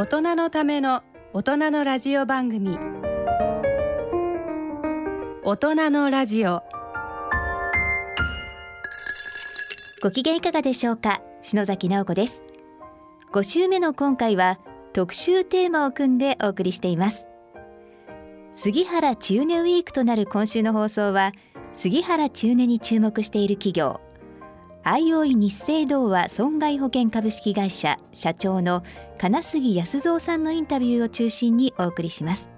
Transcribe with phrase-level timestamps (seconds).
[0.00, 1.02] 大人のための
[1.34, 2.78] 大人のラジオ番組。
[5.44, 6.62] 大人のラジオ。
[10.02, 11.20] ご機嫌いかがでしょうか？
[11.42, 12.42] 篠崎直子です。
[13.30, 14.58] 5週目の今回は
[14.94, 17.26] 特集テーマを組んでお送りしています。
[18.54, 21.32] 杉原中根ウィークとなる今週の放送は
[21.74, 24.00] 杉原中根に注目している企業
[24.82, 28.82] アイオイ日清同和損害保険株式会社社長の
[29.18, 32.50] 金杉康三さんのインタビューを中心にお送りします。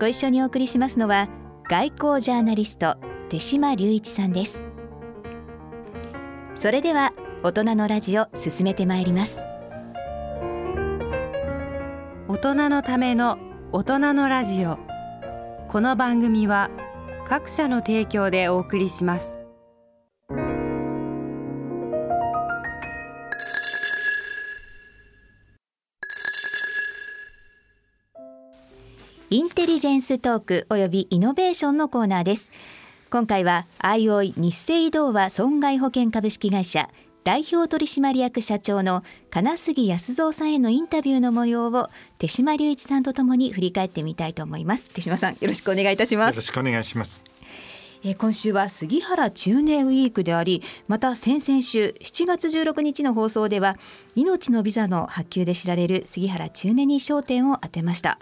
[0.00, 1.28] ご一緒にお送りしますのは
[1.68, 2.96] 外交ジャーナリスト
[3.28, 4.62] 手島隆一さんです。
[6.56, 7.12] それでは
[7.44, 9.40] 大人のラジオ進めてまいります。
[12.26, 13.38] 大人のための
[13.72, 14.78] 大人のラジオ。
[15.68, 16.68] この番組は
[17.28, 19.39] 各社の提供でお送りします。
[29.32, 32.50] インテリジェンストークおよびイノベーションのコーナーです。
[33.10, 36.90] 今回はアイオイ日清同和損害保険株式会社
[37.22, 44.90] 代表取締役社長の金杉康三さんへのインタビューの模様を手島隆一さんとともに振り返ってみたいと思います。
[44.90, 46.34] 手島さんよろしくお願いいたします。
[46.34, 47.22] よろしくお願いします。
[48.02, 53.76] え今週は杉原中年ウィークでありまた先々週7月16日の放送では
[54.16, 58.18] 命のビザの発給で知られる杉原中年に焦点を当てました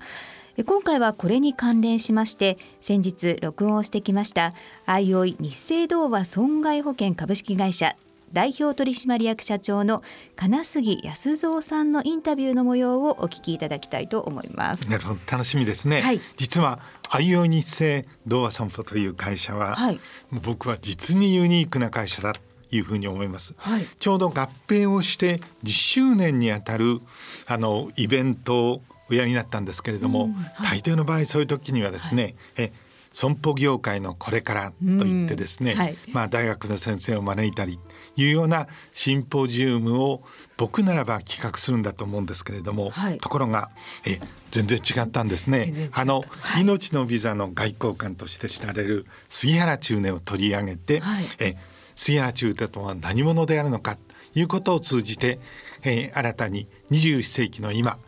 [0.67, 4.53] 今回はこれに関連しまして先日録音をしてきました
[4.87, 7.95] アイオイ日清同和損害保険株式会社
[8.33, 10.03] 代表取締役社長の
[10.35, 14.91] 金杉康三さんのインタビューの模様をお聞きいただきたいと思います。
[14.91, 15.21] なるほど。
[15.31, 20.01] 楽しみですね、はい、実はアイオイ日清同和損保という会社は、はい、
[20.33, 27.01] 僕は実にユニークな会社だというふうに思います、はい、ちょうど合併をして10周年にあたる
[27.47, 32.73] あのイベントをおやりになったんですけれども、うんはい、大抵の場合そういう時にはですね、はい、え
[33.13, 37.79] 損保業界のこれからと言ってですね、うんはい、まあ大学の先生を招いたり
[38.17, 40.23] いうようなシンポジウムを
[40.57, 43.71] 僕ならば企画するんだと思うんですけれども、はい、ところが
[44.05, 44.21] え
[44.51, 45.91] 全然違ったんですね。
[45.95, 51.57] あの、はい、命のビザの外交官として知られる杉原中年を取り上げて、はい、え
[51.95, 54.01] 杉原中年とは何者であるのかと
[54.39, 55.39] いうことを通じて、
[55.83, 57.99] え新たに21世紀の今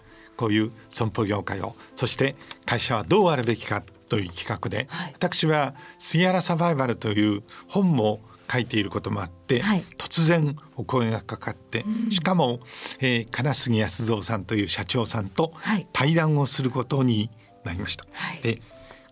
[0.40, 2.34] こういう損保業界をそして
[2.64, 12.60] 会社はどうあるべきかという企画で、はい、私は「杉原サバイバル」という本も書いていることもあって、はい、突然お声がかかって、うん、しかも、
[13.00, 15.52] えー、金杉康三さんという社長さんと
[15.92, 17.28] 対談をすることに
[17.64, 18.06] なりました。
[18.10, 18.62] はい、で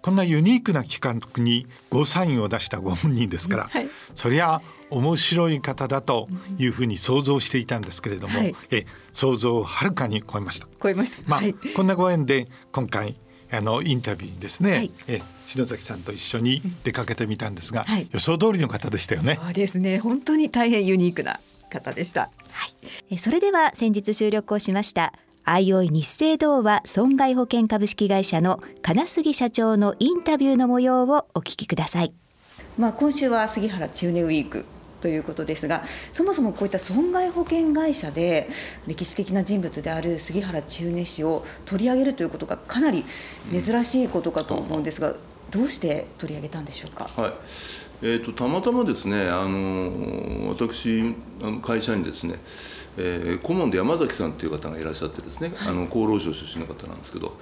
[0.01, 3.71] こんなユニークな企画にゴーサインを出したご本人ですから、
[4.15, 6.29] そりゃ面白い方だと
[6.59, 10.69] いうふうに想像していたんですけれども、はい、え想像をはるかに超えました。
[10.83, 11.23] 超えました。
[11.27, 13.17] まあ、はい、こんなご縁で今回
[13.51, 19.39] あのインタビューですね、はい、え篠崎さんと一緒に出かけてみたんですが、はい、予想通りの方でしたよね。
[19.43, 19.99] そうですね。
[19.99, 22.31] 本当に大変ユニークな方でした。
[22.51, 22.69] は
[23.11, 23.19] い。
[23.19, 25.13] それでは先日収録をしました
[25.45, 32.13] アイオイ日清同和損害保険株式会社の金杉社長のインタビューの模様をお聞きください。
[32.77, 34.67] まあ今週は杉原中年ウィーク
[35.01, 38.49] ということですがそもそもこういった損害保険会社で
[38.87, 43.05] 歴史的な人物である杉原中根氏を取り上げるということがかなり
[43.53, 45.15] 珍しいことかと思うんですが、
[45.51, 47.09] どうして取り上げたんでしょうか？
[47.17, 47.33] はい
[48.01, 52.39] えーと、たまたまですねあの私あの会社にですね、
[52.97, 57.37] えー、顧問で山崎さんという方がいらっしゃってですね、はい、あの厚労省出身の方なんですけど、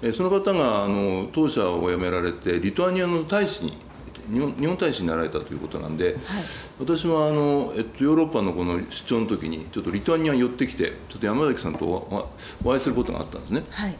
[0.00, 3.76] えー、その方があの当社を辞められてリトアニアの大使に
[4.30, 6.14] 日本大使になられたということなんで、はい、
[6.78, 12.28] 私はあの、えっと、ヨーロッパのこの出張の時にちょっとリトアニアに寄ってきてちょっと山崎さんとお
[12.64, 13.64] お会いすることがあったんですね。
[13.70, 13.96] はい。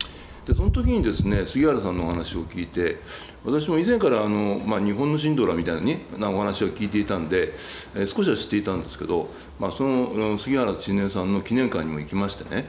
[0.47, 2.97] でその時にですね杉原さんのお話を聞いて
[3.45, 7.53] 私も以前からあの、まあ、日本のシンドラみたいな,、ね、なお話を聞いていたんで、
[7.95, 12.65] えー、少しは知っていたんですけど、まあ、その杉原知念さんの記念館にも行きましてね、はい、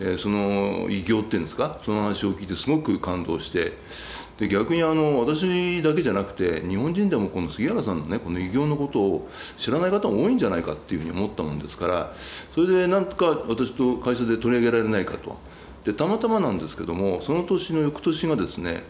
[0.00, 3.72] えー、その偉業っていうんですかその話を聞いてすごく感動して
[4.38, 12.12] で逆にあの私だけじゃなくて日本人でもこの杉原さんのねこの偉業のことを知らない方も多いんじゃないかっていうふうに思ったもんですから
[12.52, 15.38] それでなんとか私と会社で取り上げられないかと
[15.84, 18.82] でたまたまなんですけどもその年の翌年がですね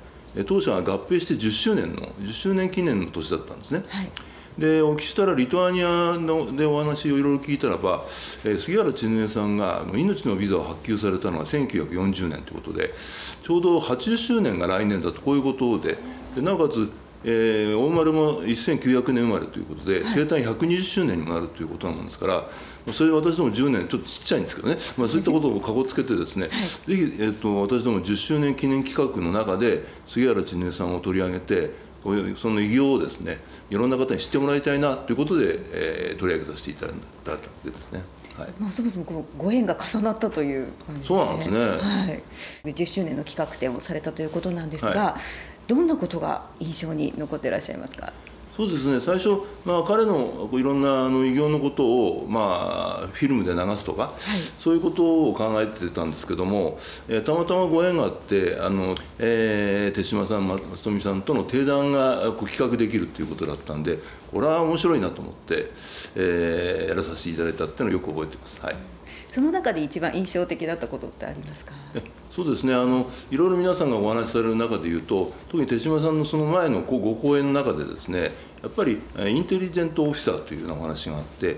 [0.46, 3.84] 当社が合併して10周年の10周年記念の年だったんですね。
[3.88, 4.10] はい
[4.58, 8.04] でお聞きしたらリトアニアのでお話をいろいろ聞いたらば、
[8.44, 12.94] えー、杉原千音さんが命のビザを発給されたのは1940年ということで
[13.42, 15.98] ちょうど80周年が来年だとこういうことで
[16.36, 16.90] でなおかつ
[17.26, 22.44] えー、大丸も1900年生まれということで、生誕120周年にもなるということなもんですから
[22.92, 31.70] それで私ども10年ちょっとちっちゃいんですけどね、まあ、そういったことをかこつけてですね、はい、ぜひ、えーと、私ども10周年記念企画の中で杉原千音さんを取り上げて
[32.36, 33.38] その偉業をですね
[33.70, 38.02] いろんな方に知ってもらいたいなということで、えー、取り上げさせていただいたわけですね。
[38.36, 41.66] はい、まあ、そもそもこのご縁が重なったという感じで、そうなんですね、は
[42.10, 42.22] い、
[42.64, 48.12] 10周年の企画展をされたということなんですが、はい、どんなことが印象に残っていらっしゃいますか？
[48.56, 49.00] そうですね。
[49.00, 54.20] 最初、まあ、彼のいろんなあの偉業のことを、まあ、フィルムで流すとか、はい、
[54.58, 56.78] そういうことを考えてたんですけども、
[57.08, 63.98] えー、たまたまご縁があってあの、えー、手嶋さん松富さんとの定談がこう企画できるっていうことだったんで
[64.32, 65.70] これは面白いなと思って、
[66.14, 68.60] えー、やらさせていただいたっていうのをよく覚えてます。
[68.60, 68.93] はい
[69.34, 71.72] その中で一番印象的だったことってありますか？
[72.30, 72.72] そうですね。
[72.72, 78.30] あのいろいろ皆さんがお話しされる中でいうと特に手嶋さんのその前のご講演の中でですね
[78.62, 81.56] やっぱりインテリジェントオフィサーというようなお話があって、はい、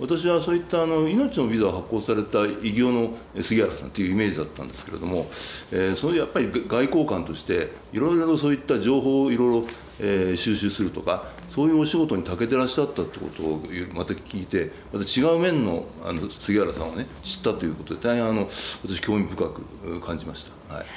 [0.00, 5.26] 私はそういったあの命のビザを発行された偉業の杉原さんというイメージだったんですけれども、
[5.70, 9.66] えー、そういうやっぱり外交官としていろいろそういった情報をいろいろ
[10.00, 13.62] えー、収集するとかそういうお仕事に長けてらっしゃったってことを
[13.94, 18.48] また聞いてまた違う面のあの杉原さんをね知ったということで大変あの
[18.84, 20.74] 私興味深く感じました。
[20.74, 20.88] はい、はい。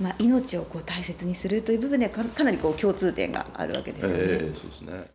[0.00, 4.16] まあ、命をこう大切にするという部分ではかなりこう共通点があるわけですよね。
[4.18, 5.10] えー、そうですね。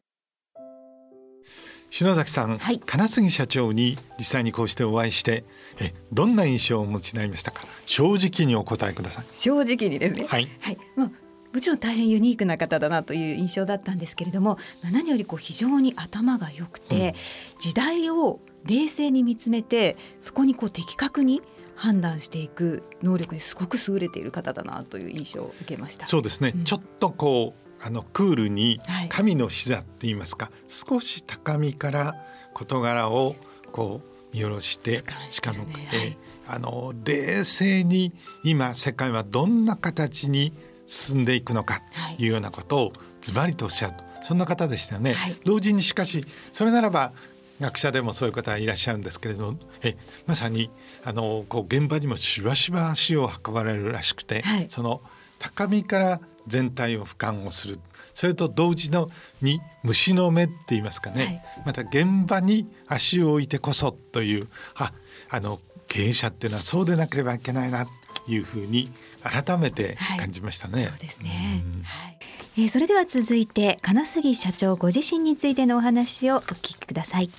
[1.90, 5.46] 篠崎さん、はい、金杉社長に実際にこうしてお会いして
[5.80, 7.66] えどんな印象をお持ちになりましたか？
[7.86, 9.26] 正直にお答えください。
[9.32, 10.26] 正直にですね。
[10.28, 11.12] はい、はい、まあ
[11.54, 14.58] もちろん大変ユニークな方だなという印象だったんですけれども
[14.92, 17.16] 何よりこう非常に頭が良くて、
[17.54, 21.42] うん、時代を冷静に見つめてそこにこう的確に
[21.76, 26.06] 判断していく能力にすごく優れている方だなという印象を受けました。
[26.06, 28.80] そうですね、うん、ちょっとこうあのクールに
[29.10, 32.16] 神の視座って言いますか、はい、少し高みから
[32.54, 33.36] 事柄を
[33.72, 36.18] こう見下ろしてしかも、ねはい、
[36.48, 38.14] あの冷静に
[38.44, 40.54] 今世界はどんな形に
[40.86, 41.82] 進んでいくのか
[42.18, 42.28] とい。
[42.28, 43.96] うようなことをズバリとおっしゃる。
[44.22, 45.14] そんな方でしたよね。
[45.14, 47.12] はい、同時にしかしそれならば
[47.60, 49.96] 学者でもそういう方いらっしゃるんですけれどもえ
[50.26, 50.70] まさに
[51.04, 55.02] あのこう現場にもしばしば足を運ばれるらしくて、はい、その
[55.40, 57.80] 高みから全体を俯瞰をする。
[58.14, 59.10] それと同時の
[59.42, 64.94] に虫の目って言いますかね、はい、また現場に足を置いてこそというあ
[65.30, 67.88] あの経営者っていうのはそうでなければいけないな
[68.28, 68.92] いうふうに
[69.24, 70.84] 改めて感じましたね。
[70.84, 71.64] はい、そうですね。
[71.84, 72.18] はい。
[72.56, 77.30] えー、それでは続いて金杉社長ご自身についてのお話をお聞きください。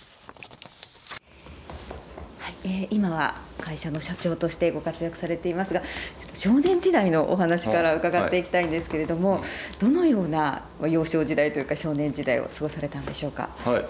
[2.65, 5.83] はい、えー、今は会社の社長としてご活躍されていますが
[6.35, 9.43] 少年時代のお話から伺っていきたいんですけれども、はい、
[9.79, 13.51] どのような幼少時代というか少年時代を過ごされたんでしょうか？
[13.65, 13.85] はい、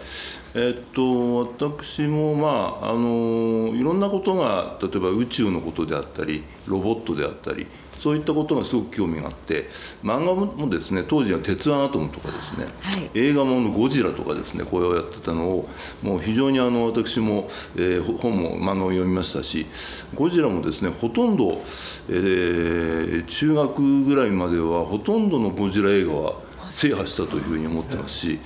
[0.55, 7.67] えー、っと私もまああのいろんなことが例えば宇宙のことであったりロボットであったり
[7.99, 9.69] そういったことがすごく興味があって
[10.02, 15.69] 漫画もですね当時は「鉄腕アトム」とかですね、はい、映画もの「ゴジラ」とかですねこれをやってたのを
[16.02, 19.67] もう非常にあの私も、えー、本も漫画を読みましたし
[20.14, 21.62] ゴジラもですねほとんど、
[22.08, 26.44] えー、中学ぐらいまではほとんどのゴジラ映画は
[26.75, 28.41] 制覇したというふうに思ってますし、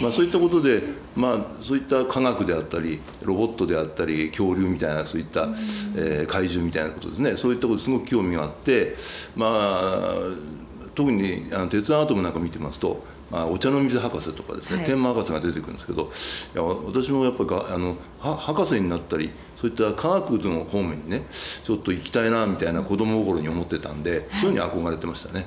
[0.00, 0.82] まあ、そういったことで、
[1.14, 5.42] まあ、そういった科学であったりロボットであったり恐竜みたいなそういった、
[5.94, 7.36] えー、怪獣みたいなことですね。
[7.36, 8.96] そういったことすごく興味があって、
[9.36, 10.14] まあ、
[10.94, 16.12] 特にあの鉄腕アトムなんか見てますとまあ、お茶の水博士とかですね、はい、天満博士が出てくるんですけど
[16.54, 19.30] いや私もやっぱりあの博士になったり
[19.64, 21.22] そういった科学の方面にね
[21.64, 25.46] ちょっと行きたいなみたいな子供心に思ってたんで、はい、そういうふうに憧れてましたね。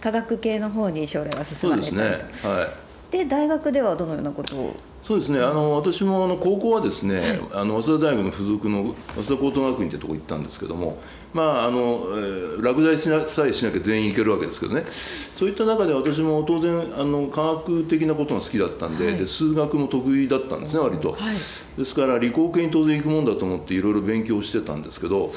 [0.00, 2.48] 科学系の方に将来は進まれたそうですね。
[2.48, 2.66] は
[3.10, 3.12] い。
[3.12, 4.76] で大学ではどのようなことを？
[5.02, 10.98] そうですねあの私もあの高校はですね、はい、あの早稲田大学の付属の早稲田高等学院ってとこ行ったんですけども
[11.32, 14.84] まああの、えー、落第しなさえしなきゃ全員行けるわけですけどね。
[15.36, 21.36] そういった中で私も当然あの科学的なことが好きだったんではい、で数学も得意だったんですね割と、はい、
[21.78, 25.32] ですから理工系に当然行くもんだと思っていろいろ勉強してたんですけど、はい、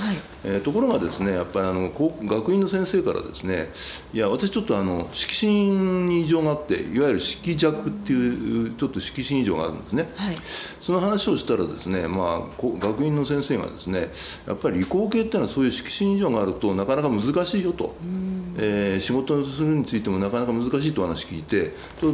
[0.45, 3.69] えー、ところがですねやっぱりあの学院の先生からですね
[4.13, 10.35] いや私ちょっとあの色心に異常があっていわゆる色弱っていうちょっと色心異常ががあるんですね、はい、
[10.79, 14.09] その話をしたらですね、まあ、学院の先生がですね
[14.47, 17.95] やっぱり理工系っていうのはそういう色心異常があるとなかなか難しいよと、
[18.57, 21.73] えー、仕事するについてもなかなか難しいとお話聞いて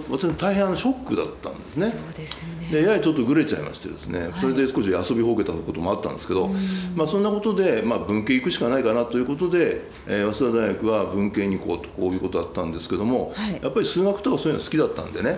[0.09, 1.93] 私大変ショックだったんですね。
[2.15, 2.55] ですね。
[2.71, 6.49] でややちょっとぐれちゃいましてですね、それで少し遊びほうけたこともあったんですけど、
[6.95, 15.35] まあ、そんなことで、まあ、文系行くしかないかなということで、えー、早稲田大学は文系に行こうとこういうことだったんですけども、はい、やっぱり数学とかそういうの好きだったんでね、や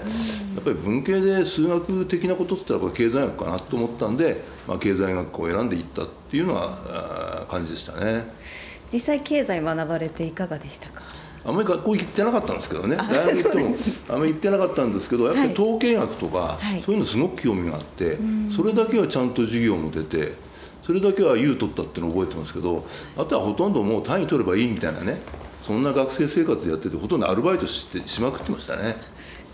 [0.62, 8.26] っぱり文系で数学的なことって言ったらこれ経済学かなと思ったんで、まあ、経済学科を選んでいったっていうのが感じでしたね。
[8.92, 11.04] 実際経済学ばれていかがでしたか？
[11.46, 12.98] あんまり学校行ってなかったんですけどね。
[12.98, 13.76] 大学行っても
[14.10, 18.18] あんまり行ってなかったんですけどやっぱり統計学とか、はい、そういうのすごく興味があって、
[18.54, 20.34] それだけはちゃんと授業も出て
[20.84, 22.86] それだけは U 取ったっていうのを覚えてますけど
[23.18, 25.18] あとはほとんどもう単位取ればいいみたいなね
[25.62, 28.96] そんな学生生活やっててほとんどアルバイトしてしまくってましたね。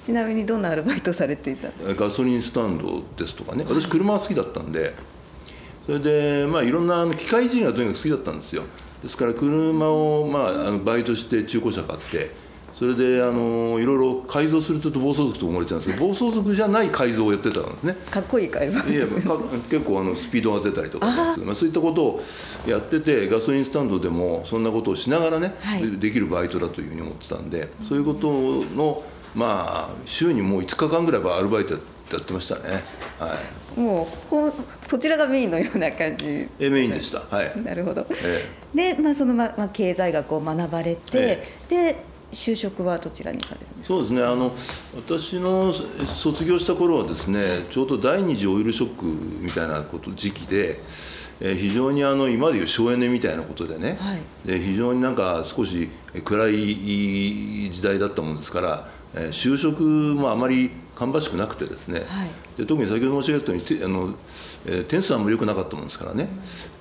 [0.06, 1.70] ちなみにどんなアルバイトされていた？
[1.94, 3.66] ガソリンスタンドですとかね。
[3.68, 4.94] 私車が好きだったんで。
[5.86, 8.64] それでまあいろんな機械人がとにかく好きだったんですよ。
[9.02, 12.44] ですから車を、まあ、あのバイトして中古車買って。
[12.74, 17.94] それであのいろいろ改造すると暴走族と思われちゃうんですけど暴走族じゃない改造をやってたんですね。
[18.10, 18.80] かっこいい改造。
[18.90, 19.06] いや
[19.70, 21.06] 結構あのスピードを当てたりとか、
[21.38, 22.24] まあ、そういったことを
[22.66, 28.32] やっててガソリンスタンドでもそんなことをしながらね、はい、できるバイトだというふうに思ってたんでそういうこと
[28.76, 29.04] の
[29.36, 31.80] まあ週にもう5日間ぐらいはアルバイトや
[32.20, 32.84] ってましたね。
[33.20, 33.40] は
[33.76, 33.80] い。
[33.80, 34.54] もうほ
[34.88, 36.48] そちらがメインのような感じ。
[36.60, 37.22] えメインでした。
[37.36, 37.62] はい。
[37.62, 43.88] なるほど、ええ、で、まあそのままあ、経済学を学ばれて、ええ、で就職はどちらにされるんですか？
[43.88, 44.22] そうですね。
[44.22, 44.54] あの
[44.96, 50.80] 私の卒業した頃はですねちょうど第二次オイルショックみたいなこと時期で、
[51.42, 55.90] えー、非常にあの今でいう省エネみたいなことでね、はい、で非常になんか少し
[56.24, 64.16] 暗い時代だったもんですから、えー、就職もあまり芳しくなくてですね、はい、で特に先ほど申し上げたようにあの、
[64.66, 66.30] えー、点数はあんまり良くなかったもんですからね、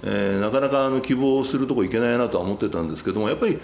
[0.02, 3.58] うん、えー、なかなかあの希望するとこいけないなとは思ってたんですけどもやっぱり、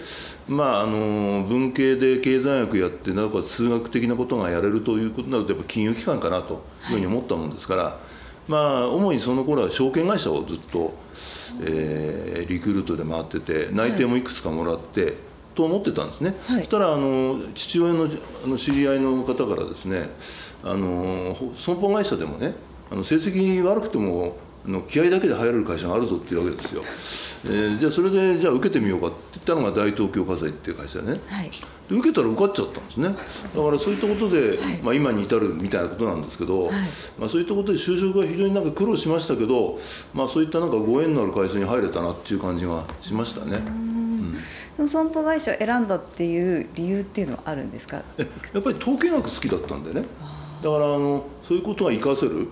[0.47, 7.89] まあ、あの文系で経済学やってなおかつ数学的なことがやれるということになるとやっぱ金融機関かなというふうに思ったもんですから、は
[8.47, 10.95] い、まあ主にその頃は証券会社をずっと、
[11.61, 15.28] えー、リクルートで回ってて内定もいくつかもらって。
[15.49, 18.05] はいと思ってたんですね、はい、そしたらあの父親の
[18.45, 20.09] あの知り合いの方からですね
[20.63, 22.53] あの損保会社でもね
[22.89, 26.83] あの成績悪くてもあの気合だけで入れる会社があるぞっていうわけですよ、
[27.45, 33.09] えー、じゃあそれでじゃあ受けてみようかって言ったのが大東京火災っていう会社でね、はい、で受けたら受かっちゃったんですね。
[33.09, 36.73] だからそういったことで、はい、まあ、今に至るみたいなことなんですけど、はい、
[37.17, 39.79] まあ、そういったことで就職が非常になんか苦労しましたけど、
[40.13, 43.61] まあ、そういったなんかご縁のある会社に入れたなっていう感じがしましたね。
[44.87, 47.97] 損保会社を選んだっていう理由っていうのはあるんですか？
[48.53, 50.03] やっぱり統計学好きだったんでね。
[50.63, 52.47] だからあのそういうことが活かせる。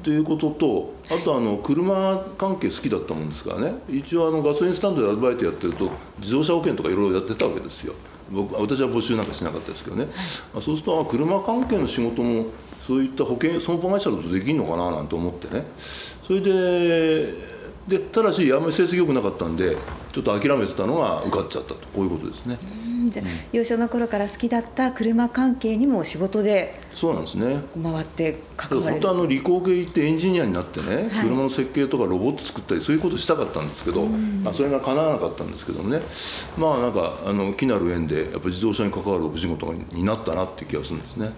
[0.00, 3.74] ということとあとあの車関係好きだったもんですからね。
[3.88, 7.94] 一応あのガソリンスタンドでアルバイトやってると自動車保険とかいろいろやってたわけですよ。
[8.30, 10.04] 僕私は募集なんかしなかったですけどね、
[10.52, 12.46] はい、そうすると車関係の仕事も
[12.86, 15.64] そういった保険損保会社だとできるのかななんて思ってね。
[16.22, 17.34] それで
[17.88, 19.76] でただしあんまり成績良くなかったんで
[20.12, 21.76] ちょっと諦めてたのが受かっちゃったと。
[21.94, 22.58] こういうことですね。
[23.10, 27.62] じゃあ、幼少の頃から好きだった車関係にも仕事でそうなんですね。
[27.82, 29.00] 回って関われる。
[29.00, 36.00] 本当あの理工系行ってエンジニアになってね、はい、車の設計とかロボット作ったりそういうことしたかったんですけど、まあ、それが叶わなかったんですけどもね。
[36.58, 41.30] まあなんかあの木なる縁でやっぱり自動車に関わるお仕事になったなっていう気がするんですね。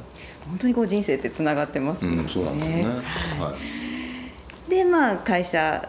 [0.49, 2.85] 本当にこう人生ってつながってますよね、うん、そうなんですね、
[3.38, 3.54] は
[4.66, 5.87] い、でまあ会社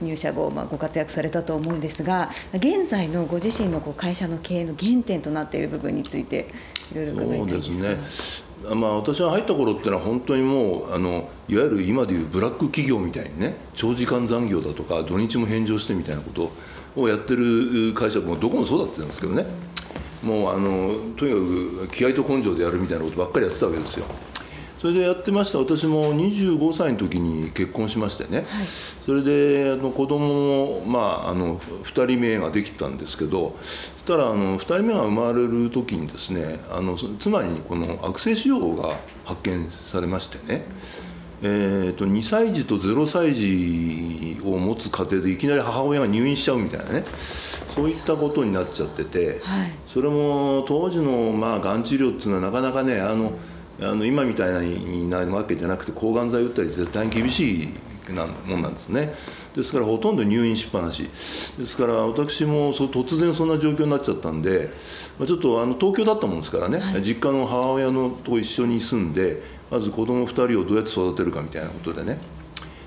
[0.00, 6.48] 入社後、まあ、ご活躍されたと思うんですが現在のご自身のこう会社の経営の原点となっている部分について
[6.92, 7.98] いろいろ伺いたいですね。
[8.74, 16.50] まあ、私が入った頃っていうのは本当にもうあのいわゆる今でいうブラック企業みたいにね長時間残業だとか土日も返上してみたいなこと
[17.00, 19.46] をやってる会社もどこもそうだったんですけどね。
[20.22, 24.04] もうあのとにかく気合と根性でやるみたいなことばっかりやってたわけですよ。
[24.78, 25.58] それでやってました。
[25.58, 28.64] 私も25歳の時に結婚しましてね、はい、
[29.04, 40.64] それであの子供もまああの2人目ができたんですけどそしたらあの2人目が生まれる時にですねあの妻にこの悪性腫瘍が発見されましてね、
[41.42, 47.04] えーと、2歳児と0歳児を持つ家庭でいきなり母親が入院しちゃうみたいなね。
[47.68, 53.32] そういったことになっちゃってて、はい、それも当時のまあがん治療っていうのはなかなかねあの、
[53.80, 57.68] あの今みたいになるわけじゃなくて抗がん剤打ったり絶対に厳しい
[58.12, 59.14] なもんなんですね
[59.54, 61.04] ですからほとんど入院しっぱなし
[61.58, 64.70] ですから私もそ突然そんな状況になっちゃったんで、
[65.18, 72.18] まあ、ちょっとあの東京だったもんですからね、はい、実家の母親のと一緒に住んでまず子供2人をどうやって育てるかみたいなことでね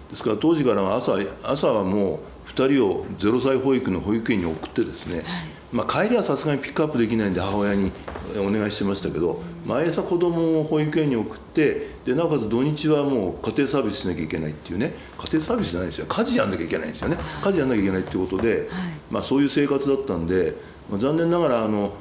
[0.10, 5.25] ですから当時からは朝朝はもう2人を0歳保育の保育園に送ってですね、はい、
[5.72, 7.92] まあ、帰りはさすがにピックアップできないんで母親に
[8.38, 14.94] お願いしてましたけど毎朝子供を保育園に送ってでなおかつ土日はもう家庭サービスしなきゃいけないっていうね。
[15.18, 16.08] 家庭サービスじゃないですよ。
[16.08, 17.18] 家事やんなきゃいけないんですよね。
[17.44, 18.68] 家事やんなきゃいけないっていうことで、はい、
[19.12, 20.56] まあ、そういう生活だったんで、
[20.90, 21.94] まあ、残念ながらあの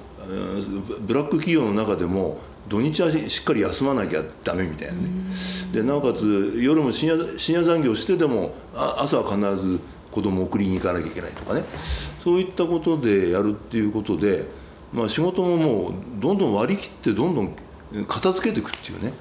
[1.00, 5.08] ブラック企業の中でも土日はしっかり休まなきゃダメみたいなね。
[5.72, 11.64] でなおかつ夜も深夜深夜残業してでも朝は必ず子供を送りに行かなきゃいけないとかね。
[12.22, 14.44] そういったことでやるっていうことで、
[14.92, 17.54] まあ、仕事ももうどんどん割り切ってどんどん
[18.06, 19.12] 片付けていくっていうね。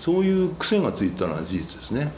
[0.00, 2.12] そういう癖がついたのは事実ですね。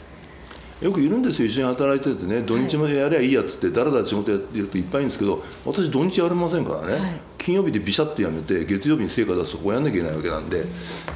[0.81, 1.47] よくいるんですよ。
[1.47, 2.41] 一緒に働いててね。
[2.41, 10.63] 土日までやればいいやっつってだらだら仕事やってるといっぱいいるんですけど私土日やれませんからね、はい、金曜日でビシャッとやめて月曜日に成果出すとこうやんなきゃいけないわけなんで、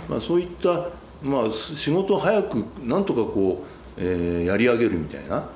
[0.09, 0.89] まあ、そういった、
[1.21, 5.47] まあ、仕事を早くなんとかこう、えー、やり上げるみたいな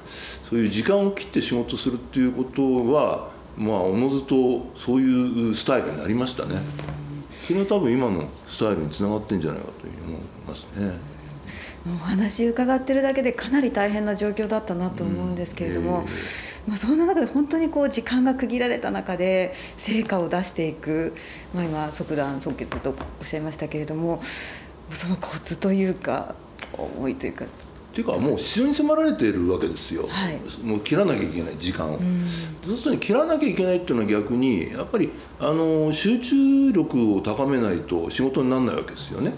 [0.50, 6.62] そういう時間を切って仕事するっていうことはまあおのずとそういうスタイルになりましたね。
[7.48, 11.18] それは多分今のスタイルにつながってんじゃないかというふうに思いますね。
[11.96, 16.06] お話伺ってるだけでかなり大変な状況だったなと思うんですけれども、
[16.68, 21.16] まあ、そんな中で本当にこう時間が区切られた中で成果を出していく、
[21.56, 22.90] まあ、今即断即決と
[23.22, 24.22] おっしゃいましたけれども
[24.92, 26.36] そのコツというか
[26.78, 27.46] 思いというか。
[27.98, 32.00] っていうかもう必要に迫られているわけですよ、はい、もう切らなきゃいけない時間を、
[32.64, 39.34] そうすると切らなきゃいけないっていうのは逆にやっぱりあの集中力を高めないと仕事にならないわけですよね。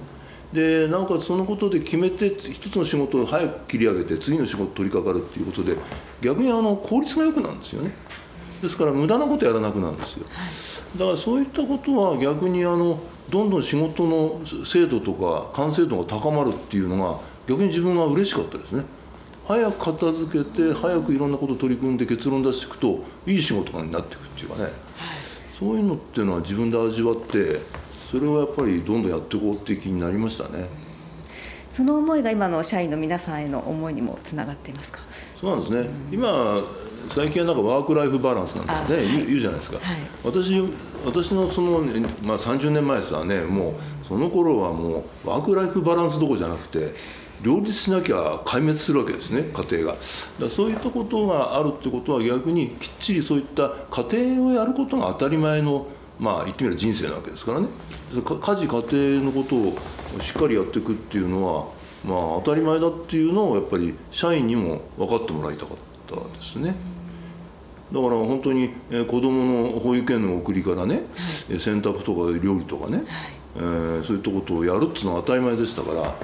[0.52, 5.78] でなおかつそのことで決めて一つの仕事を早く切り上げて次の仕事取り掛かるっていうことで
[6.22, 7.94] 逆にあの効率が良くなるんですよね。
[8.62, 10.26] ですから無駄なことやらなくなるんですよ。
[10.98, 13.00] だからそういったことは逆にあの
[13.30, 18.84] どんどん仕事の精度とか完成度が高まるっていうのが逆に自分は嬉しかったですね
[19.48, 24.72] 早く片付けて早くいろんなこと取り組んで結論出していくといい仕事になっていくっていうかね、はい、
[25.58, 27.60] そういうのっていうのは自分で味わって
[28.12, 30.70] それをやっぱりどんどんやっていこうっていう気になりましたね。
[31.72, 35.00] その思いが今の社員の皆さんへの思いにもつながっていますか？
[35.40, 35.90] そうなんですね。
[36.12, 36.62] 今
[37.10, 39.78] 最近はなんかワークライフバランスなんですね、はい、言うじゃないですか。
[39.80, 40.62] はい、私
[41.06, 41.82] 私のその
[42.22, 43.72] まあ30年前ですはね、も
[44.04, 46.94] うその頃はもうワークライフバランスどころじゃなくて。
[47.42, 49.98] 両立しなきゃ壊滅するわけですね家庭が。
[50.40, 55.88] だそういったことがあるってことは逆にきっちりそういった家庭をやることが当たり前の
[56.20, 57.68] まあ言ってみれば人生なわけですからね。
[58.14, 59.78] 家事家庭のことを
[60.22, 61.66] しっかりやっていくっていうのは
[62.06, 66.76] まあ当たり前だっていうのをやっぱり社員にも分かってもらいたかったですね。
[67.92, 68.70] だから本当に
[69.08, 70.96] 子どもの保育園の送りからね、
[71.50, 73.06] はい、洗濯とか料理とかね、はい、
[73.56, 76.16] えー、そういったことをやるっていうのは当たり前でしたから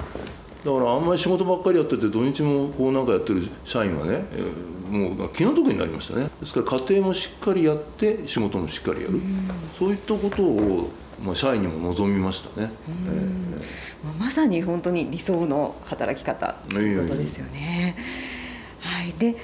[0.66, 6.30] だからあんまり仕事ばっかりやってて土日もこうなんかやってる社員はね、えーもう気の毒になりましたね。
[6.40, 9.20] ですから家庭もしっかりやって仕事もしっかりやる。
[9.78, 10.90] そういったことを、
[11.24, 17.96] まあ、社員にも望みましたね、えー、まさに本当に理想の働き方ということですよね。
[18.80, 19.36] はい、で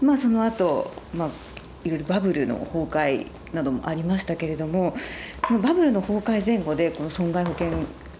[0.00, 1.30] まあその後、まあ
[1.84, 4.96] いろいろバブルの崩壊などもありましたけれども
[5.42, 7.70] このバブルの崩壊前後でこの損害保険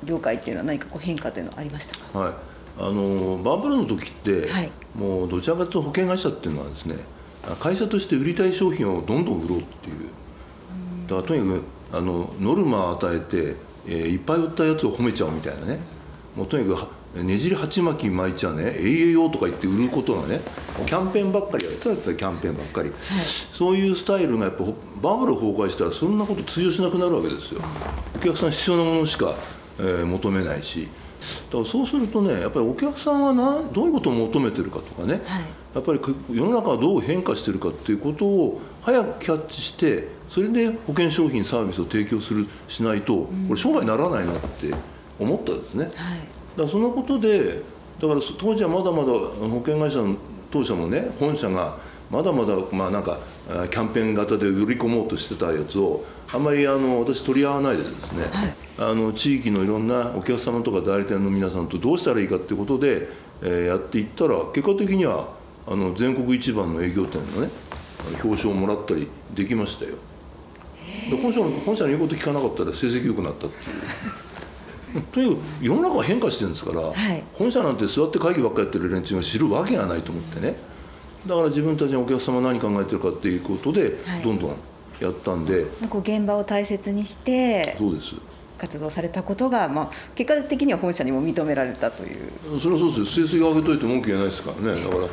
[0.05, 2.33] 業界っていうのは何かこう変化というのはありましたか、はい。
[2.79, 6.97] あのバブルの時って、はい、もうどちらかというと保険会社っていうのはですね
[7.61, 10.11] 会社として売りたい商品をどんどん売ろうっていう。
[11.07, 11.61] だからとにか
[11.93, 15.79] くあのノルマを与えて、えー、いっぱい売ったやつを褒めちゃうみたいなね。
[16.35, 20.41] もうとにかくねじり鉢巻き巻いちゃね AAO とか言って売ることがね
[20.87, 22.99] キャンペーンばっかりやってたやつはキャンペーンばっかり、はい、
[23.53, 24.65] そういうスタイルがやっぱ
[25.01, 27.61] バブル崩壊したらそんなこと通用しなくなるわけですよ。
[28.17, 29.35] お客さん必要なものしか、
[29.79, 30.89] えー、求めないし。
[31.51, 35.43] だからそうするとねやっぱりお客さんはなどういうことを求めてるかとかね、はい、
[35.75, 44.75] やっぱり世の中はどう変化してるかっていうことを早くキャッチしてそれで保険商品サービスを提供するしないと、これ商売にならないなって
[45.19, 45.85] 思ったんですね。
[45.85, 47.63] はい、だからそのことで
[48.01, 50.17] だから当時はまだまだ保険会社の
[50.51, 51.77] 当社もね本社が
[52.11, 53.19] まだまだまあなんか
[53.71, 63.09] キャンペーン型で売り込もうとしてたやつをあんまりあの私取り合わないでですね、はい、あの地域のいろんなお客様とか代理店の皆さんとどうしたらいいかっていうことで、
[63.43, 65.29] えー、やっていったら結果的には
[65.67, 67.51] あの全国一番の営業店のね
[68.23, 69.97] 表彰をもらったりできましたよ。
[71.11, 75.03] で本社の本社の言うこと聞かなかったら成績良くなったっていう。
[75.13, 80.57] とにかく世の中は変化してるんですから、はい、本社なんて座って会議ばっかやってる連中が知るわけがないと思ってね。
[81.27, 84.57] だから自分たちのお客様何考えてるかっていうことで、どんどん
[85.01, 88.15] やったんで、現場を大切にしてそうです
[88.59, 92.61] 活動されたことが、まあ、結果的には本社にも認められたという。
[92.61, 93.15] それはそうです。
[93.15, 94.83] 成績上げといて文句言えないですからね。
[94.83, 95.09] だからそ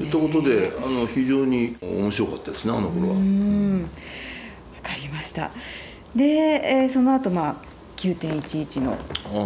[0.00, 3.14] いったことであの非常に面白かったですねあの頃は。
[3.14, 3.82] うん。
[3.82, 5.50] 分かりました。
[6.14, 8.98] で、えー、その後まあ9.11の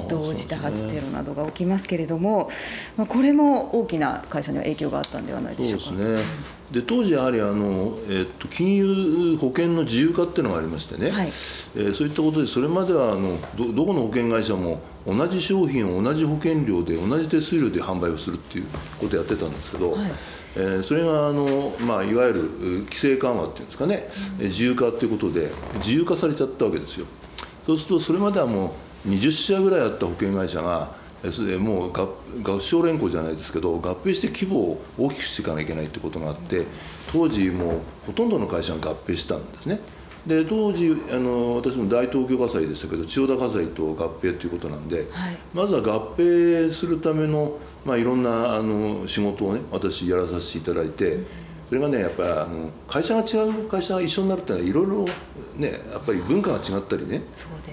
[0.09, 2.51] 同時多発テロなどが起きますけれども、
[2.97, 5.85] まあ、これも大きな会社には影響があったんではないでしょうか。
[5.85, 18.67] そうですねで当時やはりあの、えっと、金融保険の自由化っていうのがありましてね、はい、えー、そういったことでそれまではあのどどこの保険会社も同じ商品を同じ保険料で同じ手数料で販売をするっていう
[18.99, 20.11] ことをやってたんですけど、はい、
[20.57, 22.43] えー、それがあの、まあ、いわゆる
[22.87, 24.09] 規制緩和っていうんですかね、
[24.41, 27.07] うん、自由化っていうことで自由化されちゃったわけですよ。
[27.65, 28.75] そうするとそれまではも
[29.07, 30.91] う20社ぐらいあった保険会社が
[31.59, 32.09] もう合
[32.43, 36.67] 合唱連合じゃないですけど合併して規模を大きくしていかなきゃいけないってことがあって
[37.13, 39.81] 当時もうほとんどの会社が合併したんですね。
[40.27, 45.07] で当時あの私も大東京火災でしたけど千代田火災と合併ということなんで、はい、
[45.55, 51.15] まずは合併するための、まあ、いろんなあの仕事をね私やらさせていただいて。
[51.15, 51.27] うん
[51.69, 55.13] それがねやっぱり会社が違う会社が一緒になるっていうのはいろいろ
[55.57, 57.25] ねやっぱり文化が違ったりね、ね、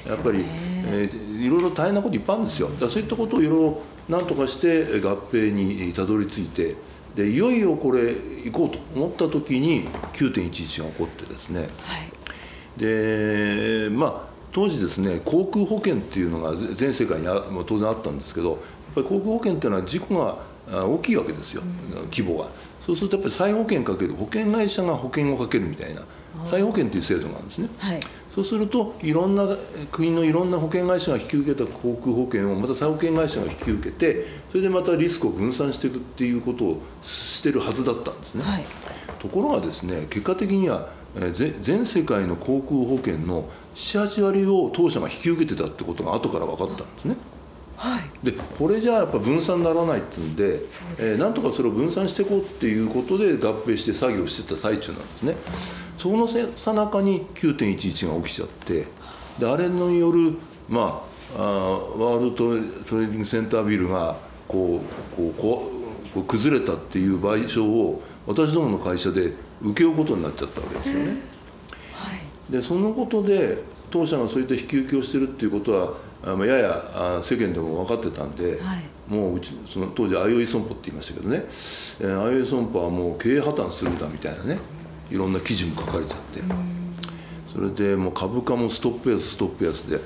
[0.08, 0.46] やっぱり、
[0.86, 2.70] えー、いろいろ大変なこといっぱいあるんですよ。
[2.70, 6.76] だそういったことをいろいろなんとかして合併にたどり着いて
[7.16, 8.14] でいよいよこれ
[8.46, 17.28] 行こうと思った時に9.11が起こってですね、はい、でまあ当時ですね航空保険っていうのが全世界に
[17.66, 18.60] 当然あったんですけどやっ
[18.96, 20.38] ぱり航空保険っていうのは事故が
[20.86, 22.50] 大きいわけですよ、うん、規模が。
[22.86, 26.02] そうするとやっぱり再保険かける保険会社が保険をかけるみたいな
[26.44, 28.00] 再保険という制度があるんですね、はい、
[28.34, 29.48] そうするといろんな
[29.92, 38.64] 国のいろんな保険会社が引き受けた航空保険をまた再保険会社が引き受けてそれでまたリスクを分散していくっていうことをしてるはずだったんですね、はい、
[39.20, 40.90] ところがですね結果的には
[41.62, 47.16] 全世界の航空保険の78割を当社が引き受けてたってことが後から分かったんですね。
[47.76, 50.60] はい、でこれじゃあやっぱ分散ならないっていうんで
[51.00, 55.36] えー、なんとかそれを分散していこうっていうことで合併して作業してた最中なんですね。
[55.98, 58.88] そのさなかに9.11が起きちゃって
[59.40, 61.02] であれによる、ま
[61.38, 65.72] あ、あワールドトレーディングセンタービルがこうこうこ
[66.16, 71.06] う崩れたっていう賠償を私どもの会社で請け負うことになっちゃったわけですよね。
[71.94, 72.16] は
[72.50, 75.94] い、でそのことで当社がそういった引き受けをしてるっていうことは
[76.26, 78.84] あやや世間でも分かってたんで、はい、
[79.14, 84.58] もううちその当時相生損保って言いましたけどね、えー、相生損保はもう経営破綻するんだみたいなね。
[85.12, 86.42] いろんな記事も書かれちゃって、
[87.54, 90.00] それでもう株価もストップ安ストップ安で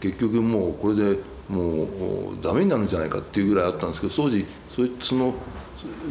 [0.00, 4.44] 結局もうこれでもうダメになるんじゃないかっていうぐらいあったんですけど当時
[4.74, 5.34] そその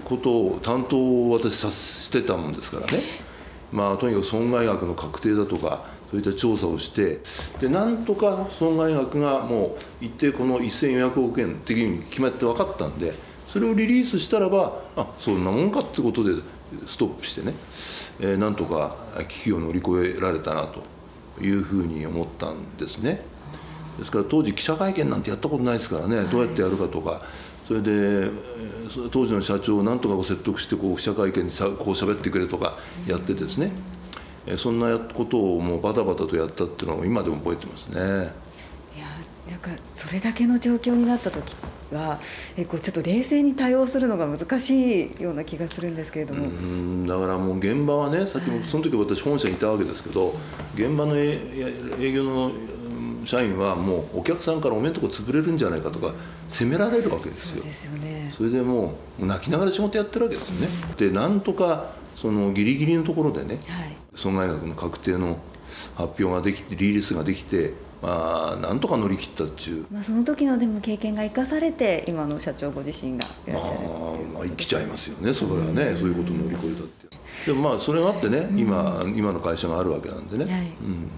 [0.05, 3.03] ことを担当を私さしてたもんですからね。
[3.71, 7.21] まあとにかく損害額の確定だとかそういった調査をして
[7.61, 13.13] でなんとか損害額がもう一定この1400億円的に決まって分かったんで
[13.47, 16.41] それをリリースしたらばあそんなもんかってことで
[16.85, 17.53] ストップしてね、
[18.19, 18.97] えー、なんとか
[19.27, 20.83] 危機を乗り越えられたなと
[21.41, 23.21] いうふうに思ったんですね。
[23.97, 27.21] ですから当時記者会見なんてやったことないですからね、どうやってやるかとか
[27.67, 28.29] それで
[29.11, 33.71] 当時の社長をなんとか説得してこう記者会見でこう喋ってくれとかやってですね、
[34.57, 37.99] そんなことをもうバタバタとやったっていうのを今でも覚えてますね。
[38.95, 39.05] いや
[39.49, 41.55] なんかそれだけの状況になった時
[41.91, 42.19] は
[42.57, 50.33] えこうちょっと冷静に対応するのが難しいような気がするんですけれどもうんだからもう現場はねさっきもその時私本社にいたわけですけど
[50.75, 52.51] 現場の営業の
[53.25, 56.13] 社員はもうお客さんからお面とこ潰れるんじゃないかとか
[56.49, 57.61] 責められるわけですよ。
[57.61, 60.67] そうですよね、それでもう泣きながら仕事やってるわけですよね。
[60.97, 65.39] でなんとかそのギリギリのところでね、はい、損害額の確定の
[65.95, 73.89] 発表ができてリリースができてまあなんとか乗り切ったっていう、まあ、その時のでも経験が生かされて今の社長ご自身がいらっしゃるまあ、
[74.33, 77.07] まあ生きちゃいますよねそれはね、そういうことを乗り越えたって
[77.45, 80.67] でもまあそれがあってね、今今の会社があるわけなんでね、はい。
[80.67, 81.09] うん、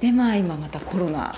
[0.00, 1.34] でまあ今またコロナ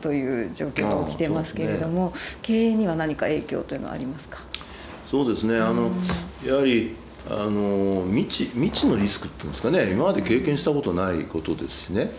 [0.00, 4.40] という状況が起きてますけれども、ね、経営には何か影響というのはありますか？
[5.06, 5.58] そうですね。
[5.58, 5.90] あの、
[6.44, 6.96] やはり
[7.30, 9.90] あの未知未知のリスクっていうんですかね。
[9.90, 12.12] 今まで経験したことないことですしね。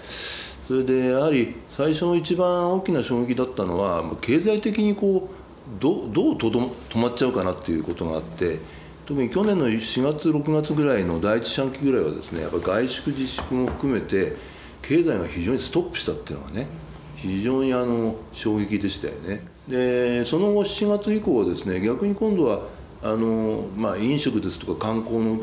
[0.68, 8.60] それでやはり最初の一番大きな衝撃だったのは経済的にこうどどうとど止まっちゃうかなっていうことがあって
[9.06, 14.34] 特に去年の4月6月ぐらいの第一四半期ぐらいはですねやっぱ外出自粛も含めて
[14.82, 16.68] 経済が非常にストップしたっていうのがね
[17.16, 19.46] 非常にあの衝撃でしたよね。
[19.68, 22.62] でその後7月以降はですね逆に今度は
[23.04, 25.40] あの、まあ、飲食ですとか観光の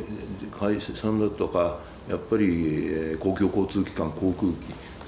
[0.58, 4.56] 会社さんだとかやっぱり、えー、公共交通機関航空機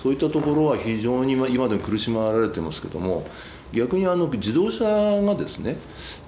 [0.03, 3.27] そういったところは非常に今でも苦しまられてますけども
[3.73, 5.77] 逆にあの自動車がですね、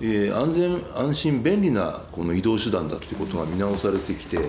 [0.00, 4.46] えー、安全安心便利なこの移動手段だということが見直されてきて、はい、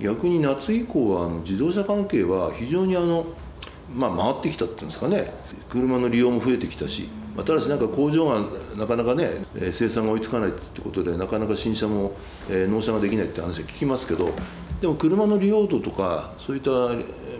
[0.00, 3.26] 逆に夏以降はあの自動車関係は非常にあの、
[3.94, 5.32] まあ、回ってきたっていうんですかね。
[5.70, 8.40] 車の利用も増えてきたし、まあ、ただしなんか工場が
[8.76, 12.12] なかなかね生産が追いつかないってことでなかなか新車も、
[12.48, 14.32] えー、納車ができないって話は聞きますけど
[14.80, 16.70] でも車の利用度とかそういった、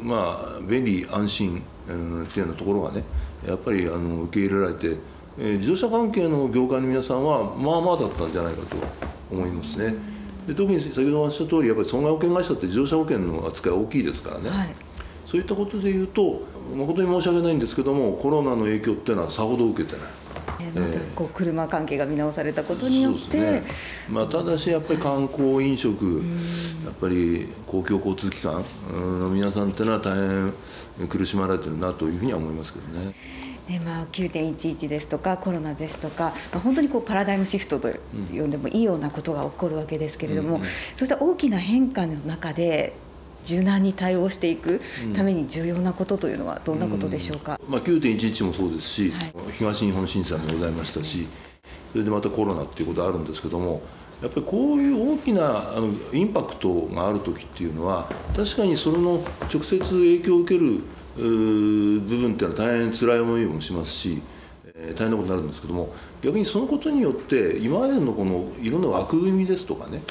[0.03, 3.05] まあ、便利安心、うん、っていうようなところがね
[3.47, 4.99] やっぱりあの受け入れられて、
[5.39, 8.77] えー、自動車関係の業界の皆さんはまあまあだったんじゃないかと
[9.31, 9.95] 思いますね。
[10.47, 14.75] で特に先ほどおっしゃった通りやっぱり損害保険会社って自動車保険の扱い大きいですからね、はい、
[15.25, 20.25] そういったことでいうと誠に申し訳ないんですけどもコロナの影響っていうのはさほど受けてない。
[20.61, 23.63] えー、こう車関係が見直されたことによって、ね、
[24.09, 26.23] まあ、ただしやっぱり観光飲食、
[26.85, 30.15] やっぱり公共交通機関の皆さんっていうのは大
[30.99, 33.15] 変苦しまれてるなというふうには思いますけどね。
[33.69, 37.91] ねまあ、9.11ですとかコロナですとか、まあ、本当にこうパラダイムシフトと
[38.31, 42.93] 呼んでもいいようなことが起こるわけですけれども、うんうん、そうした大きな変化の中で
[43.45, 44.81] 柔軟に対応していく
[45.15, 51.27] ために重要なことというのはどんなことでしょうか、うん、まあ、9.11もそうですし、はい、東日本震災もございましたし
[51.93, 53.83] それでまたコロナっていうことあるんですけども
[54.23, 60.81] やっぱりこういう大きなあのインパクトがある時っていうのは確かにそれの直接影響を受ける
[61.17, 64.23] 部分っていうのは大変辛い思いもしますし
[64.75, 70.03] 大変なことになるんですけども逆にそのことによって今までのこのいろんな枠組みですとかね、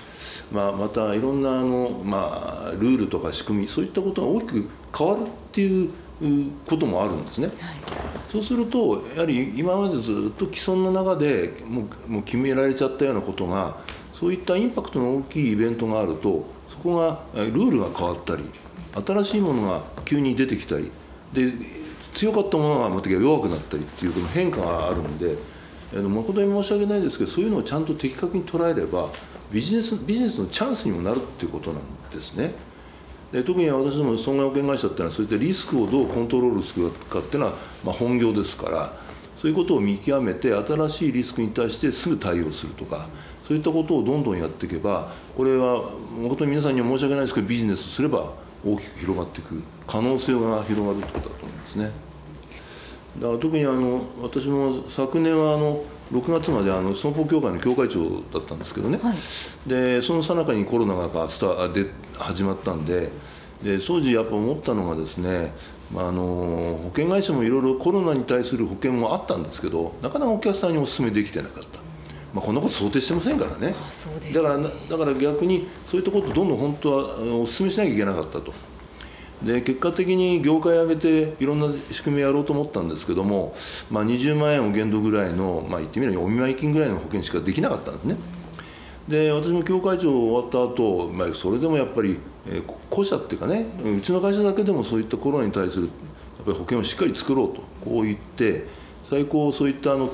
[0.54, 5.92] まあ、またいろんなあの、まあ、ルールとか仕組みそういったことが大きく変わるっていう
[6.66, 7.56] こともあるんですね、はい、
[8.30, 13.76] そうするとやはり今までずっと既存の中でもうもう決められちゃったようなことが
[14.14, 18.46] そういったインパクトの大きいイベントがあるとそこがルールが変わったり
[19.06, 20.90] 新しいものが急に出てきたり
[21.34, 21.52] で
[22.14, 25.36] 強かったものがまた弱くなったりっていうこの変化があるんで
[26.02, 29.10] 誠に申し訳ないですけどそういうのをちゃんと的確に捉えれば
[29.52, 32.54] ビジネスビジネスのチャンスにもなるっていうことなんですね。
[33.32, 38.94] で特に私ども損害保険会社っていうのはそういったリスクをどうコントロールするかっていうのは、まあ、本業ですから
[39.36, 43.08] そういうことを見極めて新しいリスクに対してすぐ対応するとか
[43.48, 45.82] そういったことをどんどんやっていけばこれは
[46.22, 48.32] 誠に皆さんには申し訳ないですけどビジネスすれば
[48.66, 51.92] 大きく広がっていく可能性が広がるってことだと思いますね。
[53.20, 61.86] だから特にあの私も昨年はあの6月まであの損保協会の協会長だったんですけどね、はい、でその最中にコロナがスタで
[62.18, 63.10] 始まったんで
[63.64, 65.54] で当時やっぱ思ったのがですね、
[65.92, 66.24] まあ、あの
[66.84, 71.84] 保険会社もいろいろコロナに対する保険もあったんですけどなかなかお客さんにお勧めできてなかった。
[72.34, 73.76] まあ、こんなこと想定してませんからね。
[74.34, 78.52] だからだから逆にそういったことをどんどん本当はお勧めしなきゃいけなかったと
[79.44, 83.54] で結果的に業界上げていろんな仕組みをやろうと思ったんですけども、
[83.92, 88.16] まあ、20万円を限度ぐらいの、まあ、言ってみればお見舞い金ぐらいの保険しかできなかったんですね。
[89.08, 98.66] で私も協会長終わった後、まあそれでもやっぱり、えー、個社っていうかねうちの会社だけでもそういったコロナに対するやっぱり保険をしっかり作ろうとこう言って
[99.04, 100.10] 最高そういったあの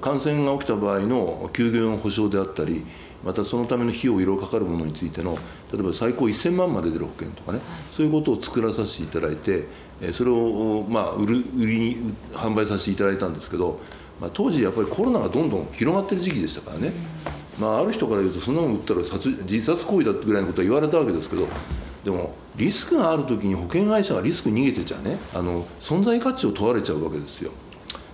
[0.00, 2.84] 感染が起きた場合の休業の保障であったり
[3.24, 5.36] またそのための費用いろいろかかるものについての
[5.72, 7.60] 例えば最高1000万まで出る保険とかね
[7.92, 9.66] そういうことを作らさせていただいて
[10.12, 13.78] それをまあ売る売りに販売させていただいたんですけど、
[14.20, 16.92] まあ、当時やっぱりコロナがどんどん広がってる時期でしたからね、
[17.58, 21.46] まあ、ある人から言うとそんなの売ったら殺自殺行為だってぐらいのことは言われたわけですけど
[22.04, 27.52] でもリスクがある時に保険会社がリスク逃げてちゃねあの存在価値を問われちゃうわけですよ。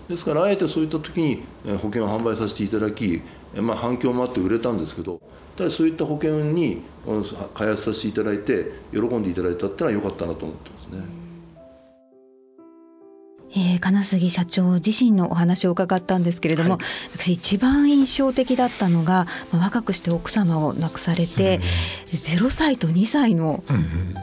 [0.08, 3.22] ですからあえてそういった時に保険を販売させていただき、
[3.54, 5.20] まあ、反響もあって売れたんですけど
[5.56, 6.82] ただそういった保険に
[7.54, 11.26] 開発させていただいて喜んでいただいたっていうのは良かったなと思ってますね。
[13.58, 16.80] えー、金杉社長自身のお話を伺ったんですけれども、はい、
[17.16, 21.60] 私一番印象的だったのが、まあ、若くして奥様を亡くされて、
[22.12, 23.64] うん、0歳と2歳の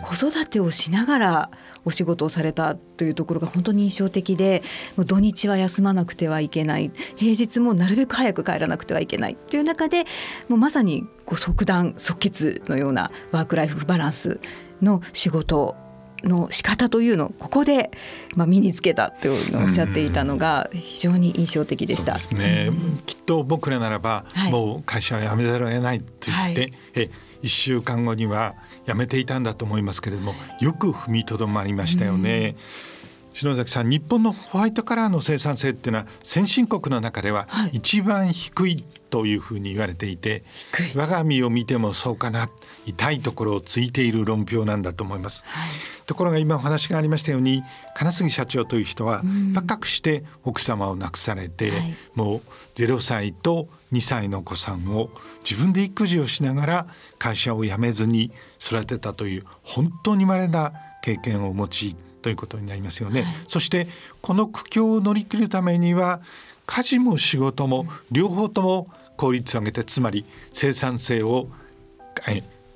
[0.03, 1.49] 子育てをしながら
[1.85, 4.63] お仕事をされたというところが本当に印象的で
[4.97, 6.91] 土日は休まなくてはいけない。
[7.15, 10.05] 平日もなるべく早く帰らなくてはいけないという中で
[10.49, 14.39] もうまさにこう即断即決のようなワークライフバランス
[14.81, 15.75] の仕事
[16.27, 17.91] の仕方というのをここで、
[18.35, 22.17] まあ、身につけたというのをおっしゃっていたのが非常に印象的でした。
[22.17, 27.09] そうですね、うん、きっと僕らならば、はい、もう会社は辞めざるを得ないと言って、はい、え
[27.43, 32.55] 1週間後には辞めていたんだと思いますけれどもよく踏みとどまりましたよね。
[33.33, 40.43] 篠崎さん日本のホワイトカラーの生産性っていうのは先進国の中では一番低いというふうに言われていて
[40.95, 42.49] 我が身を見てもそうかな
[42.87, 45.69] 痛いところをついている論評なんだと思います、はい、
[46.07, 47.61] ところが今お話がありましたように
[47.93, 49.21] 金杉社長という人は
[49.53, 52.41] 若くして奥様を亡くされて、はい、もう
[52.73, 55.11] 0歳と2歳のお子さんを
[55.47, 56.87] 自分で育児をしながら
[57.19, 60.73] 会社を辞めずに育てたという本当に稀な
[61.03, 63.87] 経験をお持ちということになりますよね、はい、そして
[64.23, 66.19] この苦境を乗り切るためには
[66.65, 71.49] 家事も仕事も両方とも効率を上げてつまり生産性を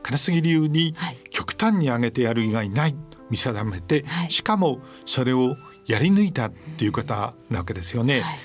[0.03, 0.95] 金杉流に
[1.31, 8.21] 極端に上げてやる以外ないと見定めて、はい、しかもそれをやり抜いたっていうことなわけですよね。
[8.21, 8.39] はい。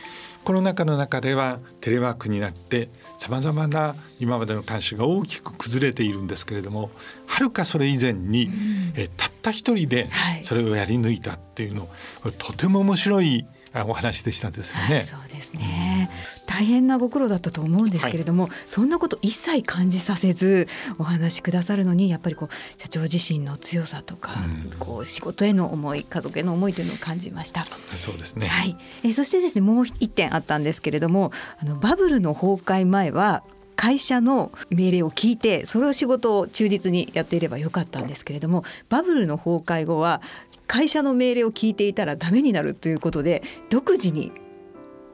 [0.44, 6.90] コロナ禍の中ではテレワークになってさまざまな今までの慣習が大きく崩れているんですけれども
[7.26, 8.52] はるかそれ以前に、うん、
[8.96, 10.10] えたった一人で
[10.42, 11.88] それをやり抜いたっていうの、
[12.22, 13.46] はい、とても面白い
[13.86, 24.34] お話でしたですよね、はい、そうですね、うん、大変なご苦労だったと思うんですけれども、はい、そんなこと一切感じさせずお話しくださるのにやっぱりこう社長自身の強さとか、
[24.64, 27.64] うん、こう仕事への思い家族への思いというのを感じました。
[27.64, 33.42] そうですね、はい、えそしてですねもう一点あったんですけれどもあのバブルの崩壊前は
[33.76, 40.20] 会社の命令を聞いてそれを仕事を忠実にやっていればよかったんですけれどもバブルの崩壊後は
[40.66, 44.32] 会社の命令を聞いていたらダメになるということで独自に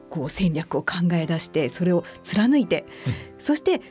[0.09, 3.81] こう戦略を考え出してそれを貫いて、うん、そして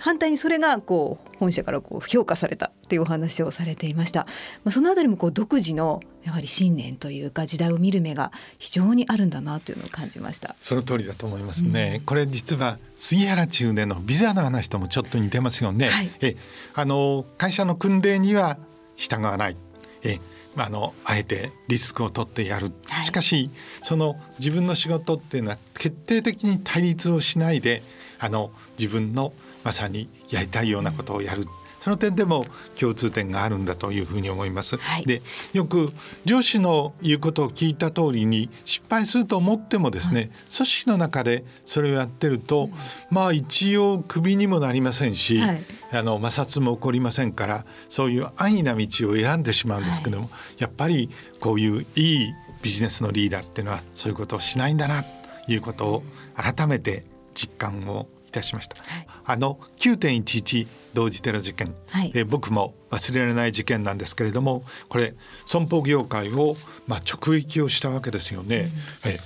[0.00, 4.26] 反対にそれがこう本社からこう評価されたっていうお話をされていました。
[4.64, 10.56] まあ、そのあたりもこう独自のやはり信念というか時代を見る目が非常にあるんだなというのを感じました。
[10.60, 11.96] その通りだと思いますね。
[11.98, 15.88] うん、これ実は杉原中年のビザの話ともちょっと似てますよね。
[15.88, 16.36] はい、え
[16.74, 18.58] あの会社の訓令には
[18.96, 19.56] 従わない。
[20.02, 20.20] え
[20.56, 23.50] あのあえてリスクを取ってやる、はい、しかし
[23.82, 27.82] その自分の仕事っていうのは決定的に対立をしないで
[28.18, 29.32] あの自分の
[29.62, 31.44] まさにやりたいようなことをやる、
[31.80, 32.44] その点でも
[32.78, 34.76] 共通点があるんだというふうに思います。
[34.76, 35.92] はい、でよく
[36.24, 42.72] 上司の言うことを聞いた通りに失敗すると思ってもですね、はい、組織の中でそれをやってると、うん、
[43.10, 51.10] まあ一応クビにもなりませんし、はい、あの摩擦も起こりませんからそういう安易な道を選んでしまうんですけども、やっぱり
[51.40, 56.02] こういういいビジネスのリーダーっていうのはそういうことをしないんだなということを
[56.34, 58.76] 改めて実感をいたしました。
[58.76, 65.14] はい、あの9.11同時テロ事件、はい、で僕も忘れられない事件なんですけれどもこれ
[65.46, 68.68] 損保業界を、まあ、直撃をしたわけですよね。
[69.04, 69.18] うん、え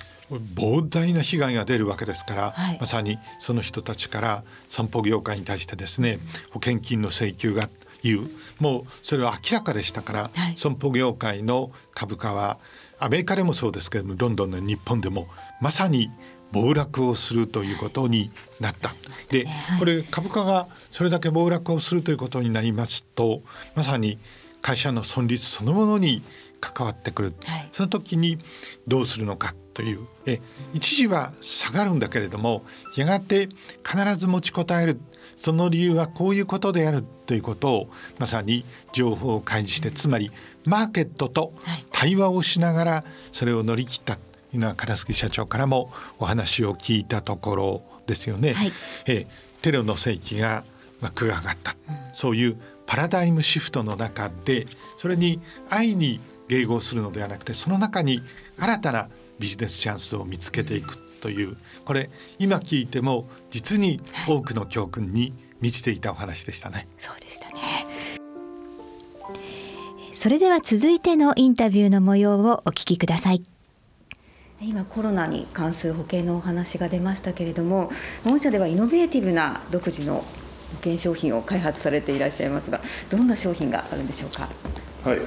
[0.54, 7.68] 膨大な被害が出るわけですから、はい、まさにその人たちから損保業界に対してですね保険金の請求が
[8.04, 12.58] いうもうそれは明らかでしたから、はい、損保業界の株価は
[12.98, 15.28] アメリカでもそうですけれどもロンドンの日本でも
[15.60, 16.10] まさに
[16.52, 18.94] 暴落をするということになった。
[19.28, 19.46] で
[19.78, 23.40] これ株価がそれだけ暴落をするということになりますと
[23.74, 24.18] まさに
[24.60, 26.22] 会社の存立そのものに
[26.60, 28.38] 関わってくる、はい、その時に
[28.86, 30.06] どうするのかという。
[30.26, 30.40] え
[30.74, 32.62] 一時は下がるんだけれども
[32.96, 33.48] やがて
[33.84, 35.00] 必ず持ちこたえる。
[35.34, 40.30] その理由はこういうことであるということをまさに情報を開示してつまり
[40.64, 41.52] マーケットと
[41.90, 44.18] 対話をしながらそれを乗り切った
[44.52, 48.52] いうのは金杉社長からもお話を聞いたところですよね。
[48.52, 48.72] はい、
[49.06, 49.26] え
[49.62, 50.64] テロの世紀が
[51.00, 54.66] 幕が上がった、うん、そういうパラダイムシフトの中で
[54.98, 58.22] それに愛に迎合するのではなくてその中に
[58.58, 66.88] 新たなビジネスチャンスを見つけていくというこれ今聞いても実に多くの教訓に満ちていたお話でしたね。
[66.98, 67.54] そうでしたね
[70.12, 73.51] それでは続いてのインタビューの模様をお聞きください。
[74.64, 77.90] 今コロナに関する保険のお話が出ましたけれども
[78.24, 80.24] 御社ではイノベーティブな独自の保
[80.76, 84.48] 険商品を開発されていらっしゃいますがどんな商品があるんでしょうか？
[85.04, 85.18] はい。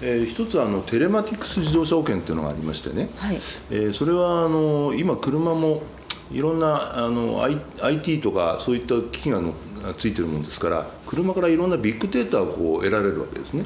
[0.00, 3.36] えー、一つあのテレマティクス自動車保険っていうのがありましてね、はい。
[3.70, 5.82] えー、それはあの今車も
[6.30, 9.54] いろんなあの IT とかそういった機器がの
[9.98, 13.64] ついてるものですから車からいろんなビッグデータをこう得られるわけですね。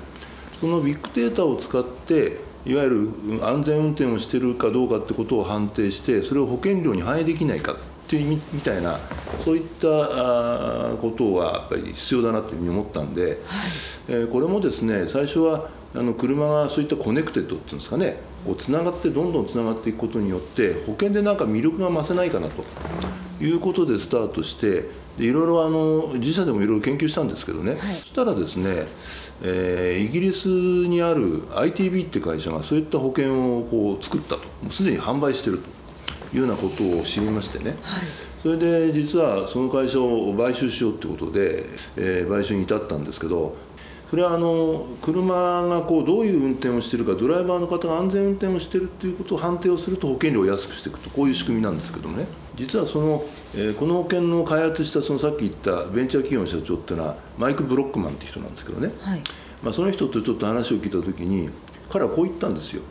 [0.59, 3.11] そのビッグデータを使っていわゆる
[3.45, 7.77] 安全運転をしてるかどうかってことを判定してそれを保険料に反映できないかっ
[8.09, 8.99] ていうみたいな
[9.45, 9.87] そういった
[11.01, 13.35] ことはやっぱり必要だなというふうに思ったんで、はい、
[14.09, 22.65] えー、これもですね最初はあの車がそういったコネクテッドっていうんですかねこうつながってどんどんつながっていくことによって保険でなんか魅力が増せないかなと
[23.43, 24.87] いうことでスタートして
[25.19, 28.87] いろいろあの自社でもいろいろ研究したんですけどね、はい、そしたらですね、
[29.43, 34.41] えー、イギリスにある ITB って会社がそういった保険をこう作ったと。
[34.71, 38.03] すでに販売してるというようなことを知りましてね、はい、
[38.43, 43.57] それで実はその会社を買収しようってことで、えー、買収に至ったんですけど
[44.11, 45.35] それはあの車
[45.69, 51.11] がこうどういう運転をしているかドライバーの方が安全運転をしているっていうことを判定をすると保険料を安くしていくと。
[51.11, 52.27] こういう仕組みなんですけどもね
[52.59, 59.23] 実はその、えー、この保険の開発したそのさっき言ったベンチャー企業の社長っていうのはマイク・ブロックマンって人なんですけどね、はい、
[59.63, 61.51] まあ、その人とちょっと話を聞いた時に
[61.89, 62.83] 彼はこう言ったんですよ。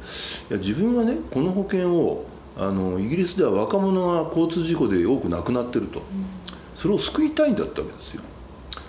[0.49, 2.25] いや自分はねこの保険を
[2.57, 6.01] あのイギリスでは若者が交通事故で多く亡くなってると、
[6.73, 8.23] それを救いたいんだったわけですよ。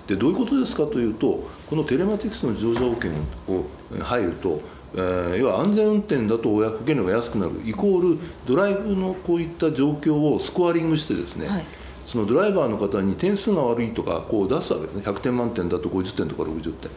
[0.06, 3.10] でどういうことですかというとこのテレマティクスの自動車保険
[3.54, 3.66] を
[4.00, 4.60] 入ると、
[4.94, 11.64] えー、要は安全運転だと保険料が安くなるイコールドライブのこういった状況をスコアリングしてですね、はい、
[12.06, 15.02] そのドライバーの方に点数が悪いとかこう出すわけですね。
[15.02, 16.90] 100点満点だと50点とか60点。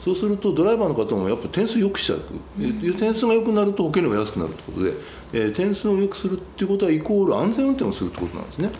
[0.00, 2.20] そうするとドライバーの方もやっぱ点数良くしちゃう、
[2.60, 5.00] うん、点数が良くなると保険料が安くなるというこ
[5.32, 8.70] とで、えー、点数を良くするっていうことはイコール安全運転をするってことなんですね。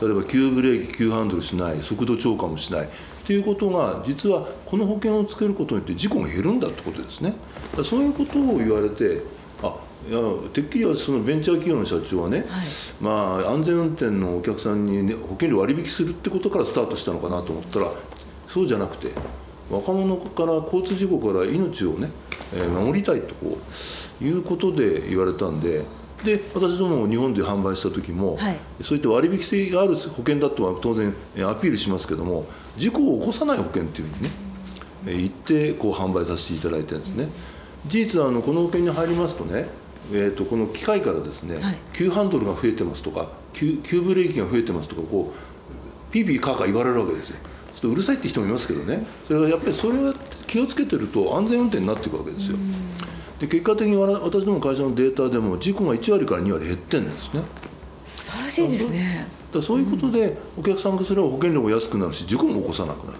[0.00, 2.88] 例えば急ブレーキ急ハンドルしない速度超過もしない
[3.26, 7.34] っていうことが実はこの保険をつけることによって事故が減るんだってことですね。
[7.82, 9.20] そういうことを言われて
[9.64, 9.74] あ
[10.08, 10.20] いや
[10.52, 12.66] てっきりはそのベンチャー企業の社長はね、はい、
[13.00, 13.10] ま
[13.44, 17.90] あ、安全運転のお客さんに、ね、保険料割引するってことからスタートしたのかなと思ったら
[18.46, 19.10] そうじゃなくて
[19.68, 22.12] 若者から交通事故から命をね、
[22.54, 23.58] えー、守りたいとこ
[24.20, 25.84] ういうことで言われたんで
[26.26, 32.46] で私ども日本で販売した時も、はい、そういった割引性がある保険だとは当然アピールしますけども
[32.76, 34.30] 事故を起こさない保険っていうふうにね、
[35.06, 37.28] えー、言ってこう販売させていただいてるんですね。
[37.86, 39.68] 事実あのこの保険に入りますとね
[40.12, 47.36] えーと、この機械からですね、はい、急ハンドルが増えてますとか急急ブレーキが増えてますとかこうピーピーカーカー言われるわけですよ。
[47.74, 49.04] ちょっとうるさいって人もいますけどね。
[49.26, 50.14] それはやっぱりそれは
[50.46, 52.56] 気をつけてると安全運転になっていくわけですよ
[53.40, 57.42] で結果的に私ども会社のデータでも事故が1割から2割減ってるんですね。
[58.06, 59.26] 素晴らしいですね。
[59.52, 63.18] だそういうことでお客さんがすれば保険料も安くなるし事故も起こさなくなる。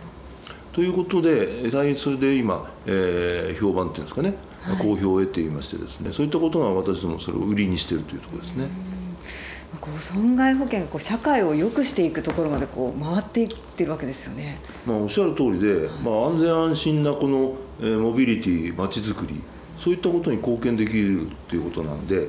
[0.72, 4.34] ということで大変それで今、えー、評判っていうんですかね。
[4.78, 6.12] 好評を得ていましてですね。
[6.12, 8.68] そういったことが私どもそれを売りにしているというところですね。
[9.80, 14.58] こう損害保険がこう社会を良くしていくところまでこう回っていってるわけですよね。
[14.86, 19.40] まあ、おっしゃる通りで、まあ、安全安心なこの、えー、モビリティまちづくり
[19.78, 22.28] そういったことに貢献できるっていうことなんで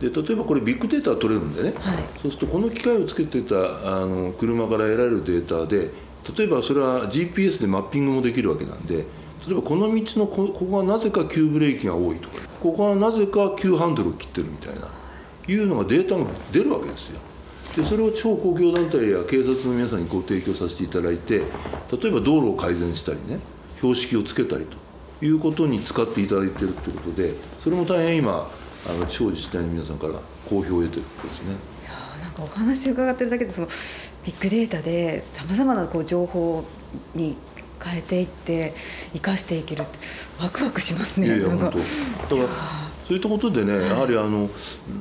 [0.00, 5.90] で例えばこれビッグデータ取れるんでね、はい、そうするとこの機械をつけてたあの車から得られるデータで
[6.36, 9.06] 例えばそれは GPS でマッピングもできるわけなんで
[9.46, 14.88] 例えばこの道のこここがなぜか急ブレーキが多いとかここはなぜか急ハンドルを切ってるみたいな
[15.48, 17.20] いうのがデータが出るわけですよ。
[17.76, 23.38] でそれを超公共団体や警察の皆さんにご提供させていただいて例えば道路を改善したりね
[23.76, 24.76] 標識をつけたりと
[25.20, 28.50] いうことに使っていただいてるということでそれも大変今
[28.88, 30.14] あの地方自治体の皆さんから
[30.48, 31.50] 好評を得てることですね。
[31.50, 33.66] いやなんかお話伺ってるだけでその
[34.24, 36.64] ビッグデータでさまざまなこう情報
[37.14, 37.36] に
[37.82, 38.74] 変えていって
[39.12, 39.98] 生かしていけるって
[40.40, 41.26] ワクワクしますね。
[41.26, 41.58] いやいや本
[42.28, 42.36] 当。
[42.36, 44.50] だからそういったことでね、やはりあのなんてい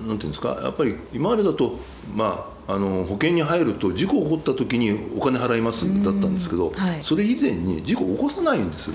[0.07, 1.77] うんですかやっぱり今までだと
[2.15, 8.89] まああの保険に入ると事故起こった時にお金払いますだったんですけど、はい、それ以前に事故を起こさないんです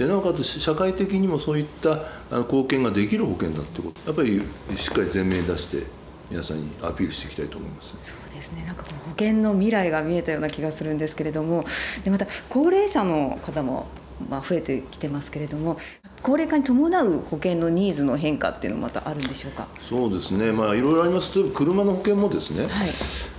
[0.00, 4.40] でなおかつ社会的にもそういった貢献ができる保険だってことやっぱり
[4.78, 5.84] しっかり前面に出して
[6.30, 7.88] 皆さんにアピールしていきたいと思います。
[7.98, 8.64] そうですね。
[8.64, 11.66] なんか保険の未来が見えたような気がするんですけれども、
[12.02, 13.88] でまた高齢者の方も
[14.30, 15.76] まあ増えてきてますけれども、
[16.22, 19.66] 高齢化に伴う保険のニーズの変化っていうのもまたあるんでしょうか？
[19.86, 20.50] そうですね。
[20.52, 21.36] まあいろいろあります。
[21.36, 22.62] 例えば車の保険もですね。
[22.62, 22.88] はい、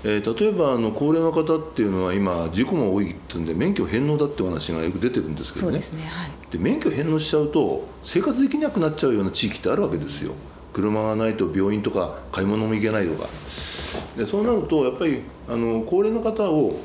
[0.03, 5.71] えー、例えばあの高齢の方っていうのは今事故が多いっていうんで免許返納だって話がよく出てるんですけどね。
[5.71, 6.03] そうですね。
[6.05, 6.31] はい。
[6.51, 10.33] で免許返納しちゃうと生活できなくなっちゃうような地域ってあるわけですよ。
[10.73, 13.27] 車がないと病院とか買い物も行けないとか
[14.15, 16.79] でそうなるとやっぱりあの高齢の方を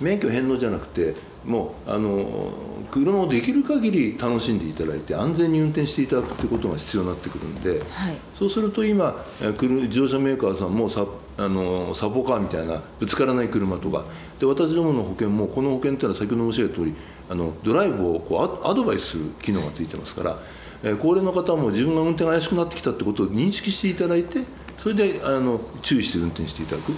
[0.00, 2.52] 免許返納じゃなくてもうあの
[2.90, 11.06] 車をできる限り楽しんでいただいて安全に運転していただくってことが必要になってくるんで、はい、そうすると今自動車メーカーさんもサ
[11.38, 14.04] あのサポカーみたいなぶつからない車とか
[14.38, 16.94] で私どもの保険もこの保険っていうのは先ほど申し上げた通り
[17.30, 20.38] ありドライブをこうアドバイスする機能がついてますから。
[20.82, 24.40] え高齢の方も自分が運転が怪しくなってきたってことを認識していただいて
[24.78, 26.92] それであの注意して運転していただく、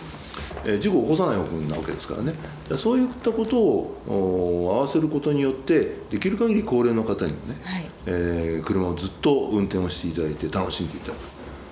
[0.67, 2.35] え事故を起こさない方向なわけですからね
[2.77, 11.19] そういったことを合わせることによってできる限り高齢の方にもね、はい、えー、車をずっと運転をしていただいて楽しんでいただく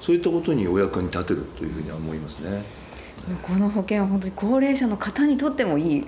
[0.00, 2.62] そういったことにお役に立てるというふうには思いますね。
[3.42, 6.06] この保険は本当に高齢者の方にとってもいい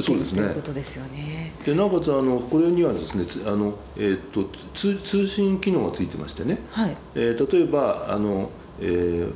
[0.00, 0.54] そうですね。
[0.54, 1.52] ことですよね。
[1.66, 4.44] でなおかつあのこれにはですねあのえっ、と
[4.74, 6.58] 通通信機能がついてましてね。
[6.70, 6.96] はい。
[7.14, 8.50] えー、例えばあの、
[8.80, 9.32] えー、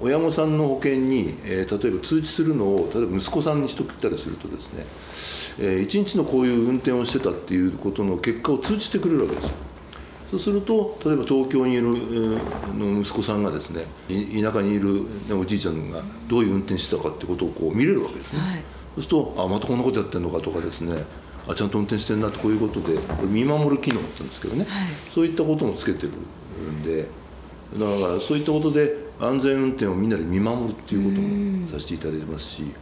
[0.00, 4.86] 親御さんの保険に、えー、例えば通知するのを例えば息子さんにしとったりするとですね、
[5.58, 9.50] えー、1日のこういう運転をしてたっていうことの結果を通知してくれるわけですよ
[10.30, 11.82] そうすると例えば東京にいる
[12.78, 15.04] の息子さんがですね田舎にいる
[15.36, 18.62] おじいちゃんがどういう運転してたかってことをこう見れるわけですね、はい、
[18.94, 21.02] そうするとあまたこんなことやってんのかとかですね
[21.48, 27.08] あちゃんと運転してんなってこういうことで見守る機能ってうんですけどね、はい、そういったこともつけてるんで
[27.76, 32.72] だからそういったことで安全運転をみんなで見守るっていうこともさせていただいてますし、はい、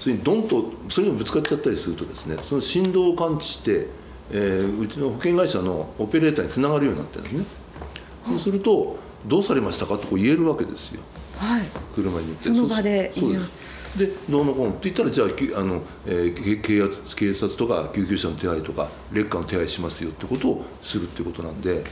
[0.00, 3.86] それにドンとそれにぶつかっちゃったりするとですねその振動を感知して
[4.32, 7.44] えー、うちの保険会社のオペレーターにつながるようになってるんですね、
[8.26, 11.02] そうするとどうされましたかとこう言えるわけですよ、
[11.36, 11.62] はい、
[11.94, 12.44] 車に乗って。
[12.44, 13.72] その場でそうです。
[13.96, 21.84] でどうのこうのって言ったらじゃああの、えー、警察警察とか救急車の手配とか劣化の手配しますよってことをするってことなんで、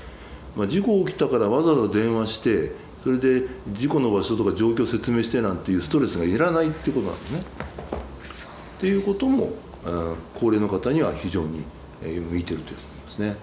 [0.57, 2.73] まあ、事故起きたからわざわざ電話して
[3.05, 7.45] それで事故の場所とか状況を説明してなんていうストレスがいらないっていうことなんですね。
[8.79, 9.53] っていうことも
[10.35, 11.65] 高齢の方には非常に
[12.03, 13.37] 向いてると思いますね。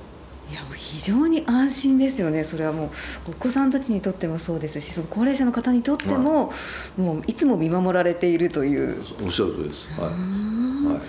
[0.49, 2.85] いや非常に安心ですよね、それはも
[3.27, 6.53] うお子さんたちにとってもそうですし、その高齢者の方にとっても、は
[6.97, 9.03] い、もういつも見守られているという。
[9.23, 9.89] おっしゃるとりです。
[9.99, 10.09] はい。
[10.09, 11.01] はい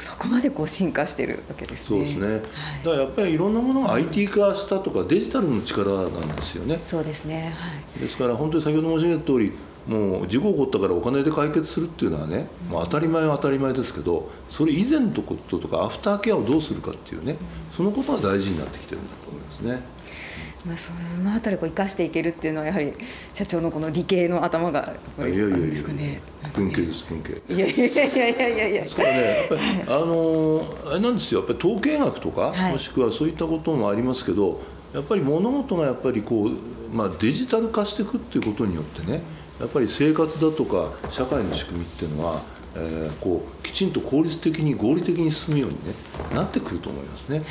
[0.00, 1.86] そこまでこう進化してるわけですね。
[1.86, 2.28] そうですね。
[2.28, 2.40] はい、
[2.84, 6.80] だからやっぱりいろんなものが IT 化したとかデジタルの力なんですよね。
[6.84, 7.52] そうですね。
[7.56, 7.68] は
[7.98, 8.00] い。
[8.00, 9.52] ですから本当に先ほど申し上げた通り、
[9.88, 17.36] もう事故起こったからお金で解決するっていうのはね、まあ、当たり前は当たり前ですけどそれ以前のこととかアフターケアをどうするかっていうね
[17.74, 19.98] そのことが大事になってきてるんだと思いますね。
[20.66, 22.92] まあ、そのあたりを生かしていけるっていうのはやはり
[23.32, 25.56] 社長のこの理系の頭がいやいやいや
[26.52, 27.40] 文系です文系。
[27.54, 28.68] いやいやいやいやいや。
[28.68, 34.60] い やですからねやっぱり、あのあれなんですよやっぱり統計学とか、はい、もしくはそういったこともありますけど
[34.92, 39.22] やっぱり物事がやっぱりこう、まあ、デジタル化していくっていうことによってね
[39.60, 42.42] やっぱり生活だとか社会の仕組みっていうのは、
[42.74, 45.94] えー、こうきちんと効率的に合理的に進むように、ね、
[46.34, 47.42] なってくると思いますね。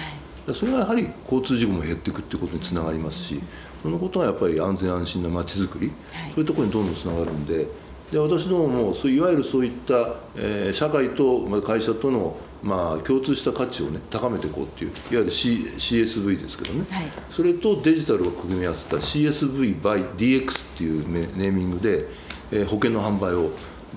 [0.53, 3.41] それはやはり交通事故も減っていくっていうことにつながりますし
[3.83, 5.91] そのことはやっぱり安全安心なまちづくり、
[6.33, 7.67] そういうところにどんどんつながるんで。
[8.11, 22.07] で私どももそういわゆるそういった、えー、社会と会社とのまあ、共通した価値を、ね、高めていこうっていういわゆる、C、CSV ですけどね、はい、それとデジタルを組み合わせた CSV by DX っていうネーミングで、
[22.51, 23.51] えー、保険の販売を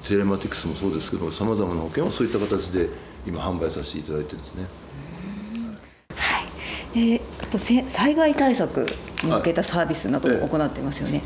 [0.07, 2.89] テレマティクスもそうですけどさまざまな保険をそういった形で
[3.27, 4.67] 今販売させていただいてるんですね。
[6.15, 8.87] はい、えー、災害対策
[9.25, 11.23] に向けたサービスなどを行っていますよね。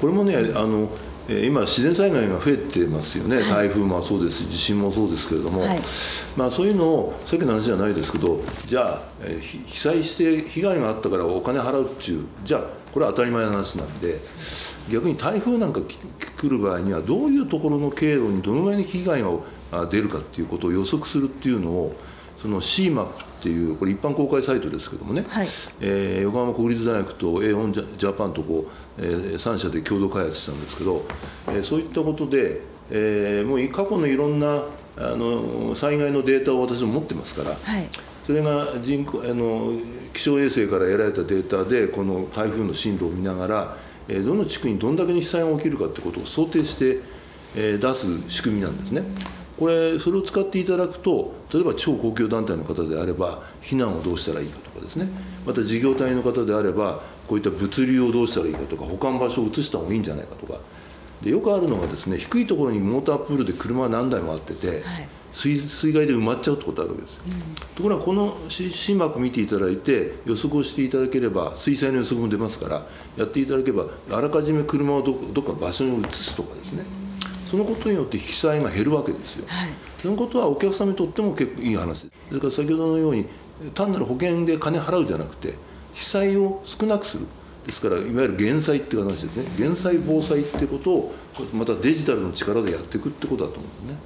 [0.00, 0.88] これもねあの
[1.28, 5.80] 今自然災害が増えてますよね、はい、台風もそうですし地震もそうですけれども、はい、
[6.36, 9.02] まあ、そういうのをさっきの話じゃないですけどじゃあ
[9.66, 14.18] 被災して被害があったからお金払うっちゅうじゃあこれは当たり前の話なんで
[14.90, 21.94] 逆に台風なんか来る場合にはどういうところの経路にどのぐらいに被害が出るかっていうことを予測するっていうのを
[22.42, 23.08] その CMAP っ
[23.40, 25.46] ていうこれ一般公開サイトですけどもね、はい、
[25.80, 28.66] えー、横浜国立大学と A オンジャパンとこ
[28.98, 31.04] う、えー、3社で共同開発したんですけど、
[31.48, 34.64] えー、そういったことで、えー、もう過去のいろんな
[34.96, 37.88] あの災害のデータを私も持ってますから、はい、
[38.26, 39.72] それが人工あの
[40.12, 43.76] 気象衛星から得られたデータでこの台風の進路を見ながら、
[44.08, 46.98] えー、どの地区にどんだけの被災が起きるかってことを想定して、
[47.56, 49.02] えー、出す仕組みなんですね。
[49.62, 55.06] これそれを使っていただくと例えば超公共団体の方であれば避難をどうしたらいいかとかですね。
[55.46, 60.58] また事業体の方であればこういった物流をどうしたらいいかとか保管場所を移した方がいいんじゃないかとか。
[61.22, 67.14] でよくあるのがですね低いところにモータープールで車何台もあってて、はい、水水害で埋まっちゃうってことあるわけです。
[67.14, 72.84] よ、うん、ところがこの心膜見ていただいて予測をしていただければ水災の予測も出ますから
[73.16, 77.01] やっていただければあらかじめ車をどどっか場所に移すとかですね、うん
[77.52, 82.28] そのことによって被災が減るわけですよ、はい、そのことはお客様にとっても結構いい話です。
[82.28, 83.26] それから先ほどのように
[83.74, 85.52] 単なる保険で金払うじゃなくて
[85.92, 87.26] 被災を少なくする。
[87.66, 89.44] ですからいわゆる減災っていう話ですね。
[89.58, 91.14] 減災防災ってことを
[91.52, 94.00] またデジタルの力でやっていくってことだと思うんですね。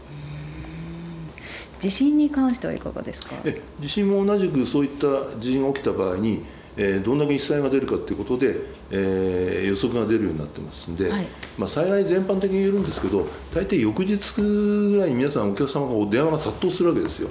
[1.79, 3.37] 地震に関してはいかがですか？
[3.79, 6.43] 地震も同じくそういった地震が起きた場合に
[6.77, 8.57] えー、どんだけ被災が出るかということで、
[8.91, 17.31] えー、予測が出るようになってますんで、はい、まあ、災害全般的に言えるんですけど大抵翌日ぐらいに皆さんお客様が電話が殺到するわけですよ。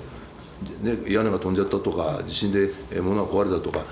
[0.82, 2.70] ね、屋根が飛んじゃったとか地震で
[3.02, 3.84] 物が壊れたとか。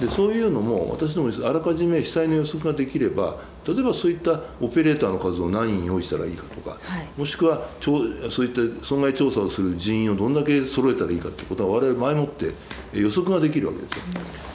[0.00, 12.52] でそういうのも私どもあらかじめ被災の予測ができれば例えばそういったオペレーターの数を何人用意したらいいかとか、はい、もしくはそういった損害調査をする人員をどんだけ揃えたらいいかってことは我々前もって
[12.92, 14.02] 予測ができるわけですよ。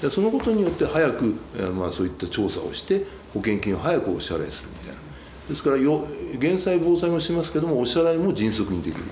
[0.02, 1.36] でそのことによって早く、
[1.76, 5.08] まあ、そういった調査をして保険金を早くお支払いするみたいな。
[5.50, 6.06] ですからよ
[6.40, 9.04] 減災防災もしますけどもお支払いも迅速にできる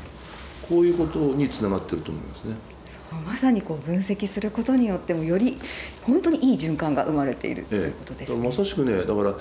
[0.67, 2.55] こういうことにつながってると思いますね。
[3.23, 5.57] まさにこう分析することによってもより
[6.03, 9.33] 本当にいい循環が生まれている、ということです、ね、まさしくねだから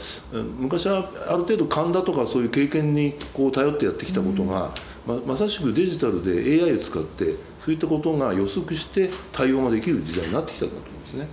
[0.58, 4.72] 昔はある程度神田とかそういう経験にこう頼ってやってきたことが、
[5.08, 11.28] うん、ままさしくデジタルで AI を使ってそういったことが予測して対応ができる時代になってきたんだと思うんですね。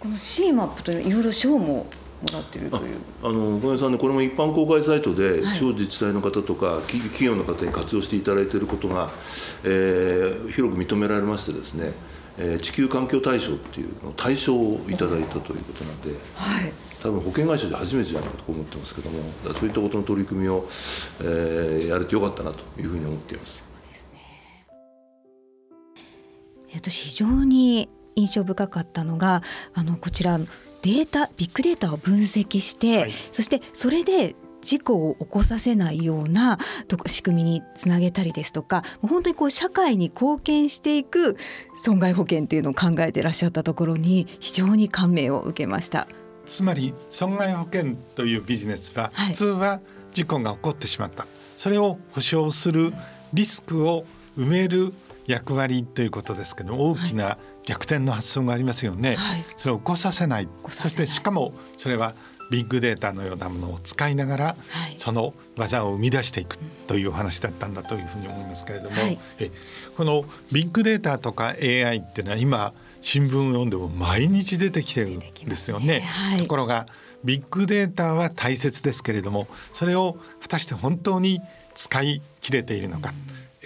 [0.00, 1.86] この C マップといういろいろ賞も
[2.24, 2.96] もらってるという。
[3.22, 9.10] あの小林さんねこれも一般公開サイトで地方自治体の方とか、企業の方に活用していただいていることが、
[9.64, 11.92] えー、広く認められましてですね、
[12.38, 16.72] えー、地球環境大賞っていうの大賞をいただいたということなんで、はい、
[17.02, 19.20] 多分保険会社で初めてじゃないかと思ってますけども
[19.54, 20.66] そういったことの取り組みを、
[21.20, 23.62] えー、やれてよかったなというふうに思っています。
[26.74, 29.42] 私非常に印象深かったのが
[29.74, 30.38] あのこちら
[30.84, 36.58] データビッグデータを分析して、はい、そしてそれで事故を起こさせないような
[37.06, 41.36] 仕組みにつなげたりですとか本当にこう社会に貢献していく
[41.82, 46.06] 損害保険っていうのを考えていらっしゃったところに非常に感銘を受けました。
[46.46, 49.80] つまり損害保険というビジネスは普通は
[50.12, 52.92] 事故が起こってしまった、はい、それを保証する
[53.32, 54.04] リスクを
[54.36, 54.92] 埋める
[55.26, 60.48] 役割ということですけど大きな逆転の発想がありますよね、はい、それを起こさせない。
[60.68, 62.14] そしてしかもそれは
[62.50, 64.54] ビッグデータのようなものを使いながら、は
[64.88, 69.50] い、その技を生み出していくというお話だったんだというふうに思いますけれども、はい、え
[69.96, 75.86] このビッグデータとか AI っていうのは今新聞を読んでも毎日出てきてるんですよね。
[75.86, 76.00] ね。
[76.00, 76.86] はい、ところが
[77.24, 81.40] ビッグデータは大切ですけれどもそれを果たして本当に
[81.74, 83.14] 使い切れているのか、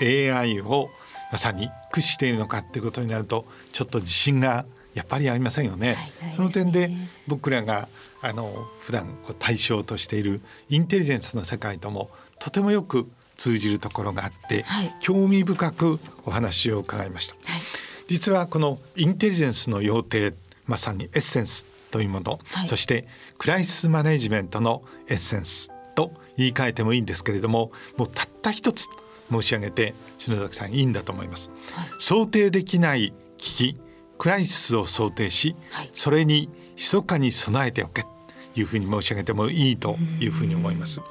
[0.00, 0.88] うん、AI を
[1.30, 4.64] まさに駆使しているのかっていうことになるとちょっと自信が
[4.94, 5.94] やっぱりありませんよね。
[6.20, 6.90] はい、その点で
[7.26, 7.88] 僕らが
[8.20, 17.60] あの普段対象としているインテリジェンスの世界ともとてもよく通じるところがあって、はい、興味深くお話を伺いました、はい、
[18.08, 20.34] 実はこのインテリジェンスの要諦
[20.66, 23.06] まさにエッセンスというもの、はい、そして
[23.38, 28.88] クライシスマネジメントのエッセンスと言い換えてもいいんですけれどももうたった一つ
[29.30, 33.80] 申し上げて篠崎さんいいんだと思います、はい、想定できない危機
[34.18, 38.08] クライシスを想定し、はい、それに密かに備えておけと
[38.56, 41.08] いうふうに申し上げてもいいというふうに思います、はい、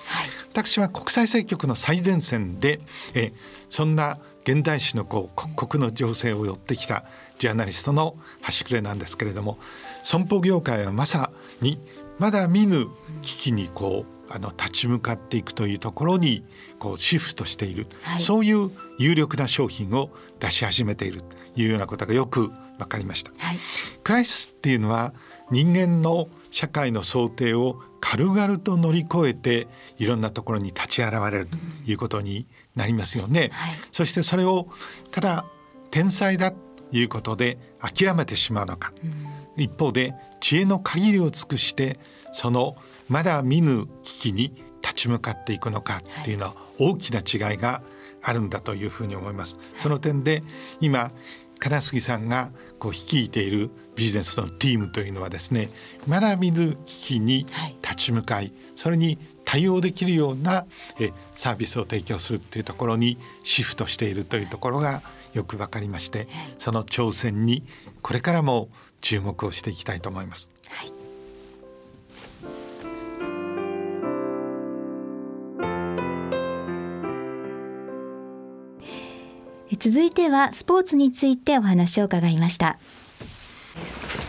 [0.52, 2.82] 私は国際政局の最前線で
[3.14, 3.32] え
[3.70, 7.06] そんな現代史のこう刻々の情勢を寄ってきた
[7.38, 9.58] ジャーナリストの端くれなんですけれども
[10.04, 11.80] 損保業界はまさに
[12.18, 12.88] まだ見ぬ
[13.22, 16.44] 危機にこうあの立ち向かっていくというところに
[16.80, 20.10] こうシフトしている、はい、そういう有力な商品を
[20.40, 23.32] 出し始めているというようなことがよく分かりました。
[23.38, 23.58] はい、
[24.04, 25.14] クライシスっていうのは
[25.50, 29.68] 人間の社会の想定を軽々と乗り越えて
[29.98, 33.46] いろんなところに立ち現れるということになりますよね。
[33.46, 34.68] うんはい、そしてそれを
[35.12, 35.46] ただ
[35.90, 36.58] 天才だと
[36.92, 38.94] いうことで諦めてしまうのか、
[39.58, 42.00] うん、一方で知恵の限りを尽くして
[42.32, 42.76] その
[43.08, 47.82] まだ見ぬ危機に立ち向かっていくのかっていうのは大きな違いが
[48.22, 49.60] あるんだというふうに思います。
[49.76, 50.44] その点で
[50.80, 51.12] 今
[51.60, 55.70] 金杉さんがこう率いているビジネスのチームというのはですね
[56.06, 57.46] まだ見ぬ危機に
[57.82, 60.66] 立ち向かい、それに対応できるような
[61.00, 65.02] えサービスを提供するっていうところにシフトしているというところが
[65.34, 66.28] よく分かりまして
[66.58, 67.64] その挑戦に
[68.02, 68.70] これからも
[69.02, 70.52] 注目をしていきたいと思います。
[70.70, 70.97] はい
[79.80, 82.78] 続いてはスポーツについてお話を伺いました。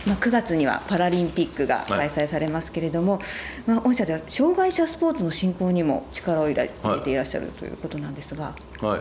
[0.05, 3.21] まあ、9月にはパラリンピックが開催されますけれども、はい、
[3.67, 6.69] まあ、御社では障害者スポーツの振興にも力を入れ
[7.03, 8.99] ていらっしゃるということなんですが、はい、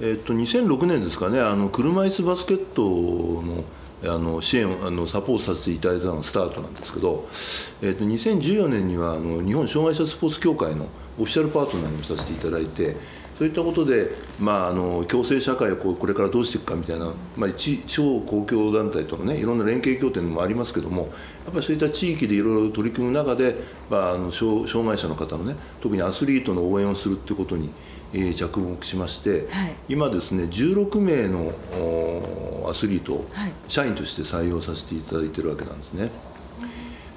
[0.00, 3.64] えー、っと2006年ですかねあの車椅子バスケットの
[4.06, 7.26] あの支援あのサポートさせていただいたのがスタートなんですけど、
[7.80, 12.96] えー、と2014年にはあの日本障害者スポーツ協会のオフィシャルパートナーにもさせていただいて
[13.38, 21.02] そういったことで、まあ、あの共生社会をこうこれからどうしていくかみたいな、まあ、一小公共団体とのねいろんな連携協定もありますけども
[21.44, 23.56] やっぱりそういった地域でいろいろ取り組む中で、
[23.90, 27.70] まあ、あの障害者の方のね特にアスリートの応援をするっていうことに、
[28.12, 31.52] えー、着目しまして、はい、今ですね16名の
[32.70, 33.26] アスリートを
[33.66, 36.10] 社員として採用させていただいてるわけなんですね。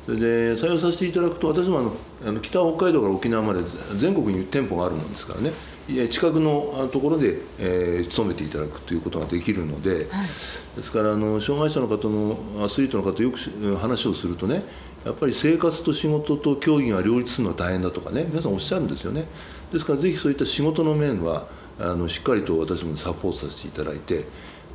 [0.07, 1.93] それで採用させていただくと私もあの
[2.25, 3.59] あの北北海道から沖縄まで
[3.97, 5.51] 全国に店舗があるもんですからね
[5.87, 10.27] 近くのところで、えー、勤めていただくということができるので、はい、
[10.75, 14.63] ですからあの障害者の方のアスリートの方よく話をするとね
[15.05, 19.25] やっぱり生活と仕事と競技が両立するのは大変だとかね皆さんおっしゃるんですよね。
[19.71, 21.47] ですからぜひそういった仕事の面は
[21.79, 24.25] あのしっかりと私もサポートさせていただいて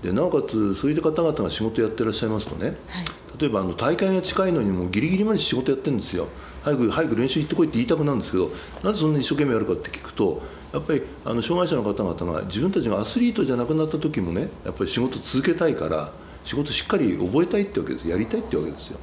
[0.03, 3.07] でなおかつそういった方々が仕事やってらっしゃいますとね、はい、
[3.39, 6.29] 例えばあの大会が近いのにもギリギリまで仕事やってるんですよ。
[6.63, 8.51] 早く早く練習行ってこいって言いたくなるんですけど
[8.85, 10.43] なぜそんなに一生懸命やるかって聞くと
[10.73, 16.11] やっぱりあの障害者の方々が自分たちがアスリートじゃなくなった時もねやっぱり仕事続けたいから
[16.45, 18.09] 仕事しっかり覚えたいってわけです。
[18.09, 18.99] やりたいってわけですよ。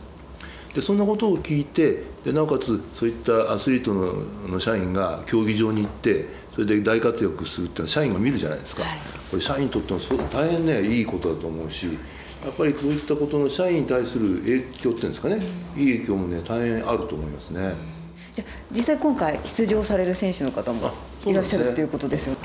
[0.74, 4.14] でそんなことを聞いてでなおかつそういったアスリートの
[4.48, 9.00] の社員が競技場に行ってそれで大活躍するっていうのは社員が見るじゃないですか、はい、
[9.32, 10.00] これ社員にとっても
[10.32, 11.88] 大変ねいいことだと思うし
[12.44, 15.40] やっぱりこういったことの社員に対する影響っていうんですかね、
[15.76, 17.74] いい影響もね大変あると思いますね。
[18.34, 20.92] じゃ実際今回出場される選手の方も
[21.26, 22.36] いらっしゃるということですよ。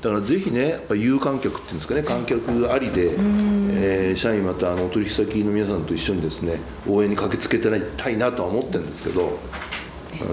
[0.00, 6.58] だからぜひねやっぱ有観客っていうんですかね観客ありで、えー、社員またあの取引先の皆さんと一緒にですね
[6.88, 9.38] 応援に駆けつけてたいなとは思ってるんですけど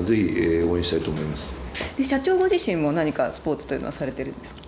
[0.06, 1.54] ぜひ、えー、応援したいと思います。
[1.98, 4.62] で社長ご自身も何かスポーツというのはされてるんですか？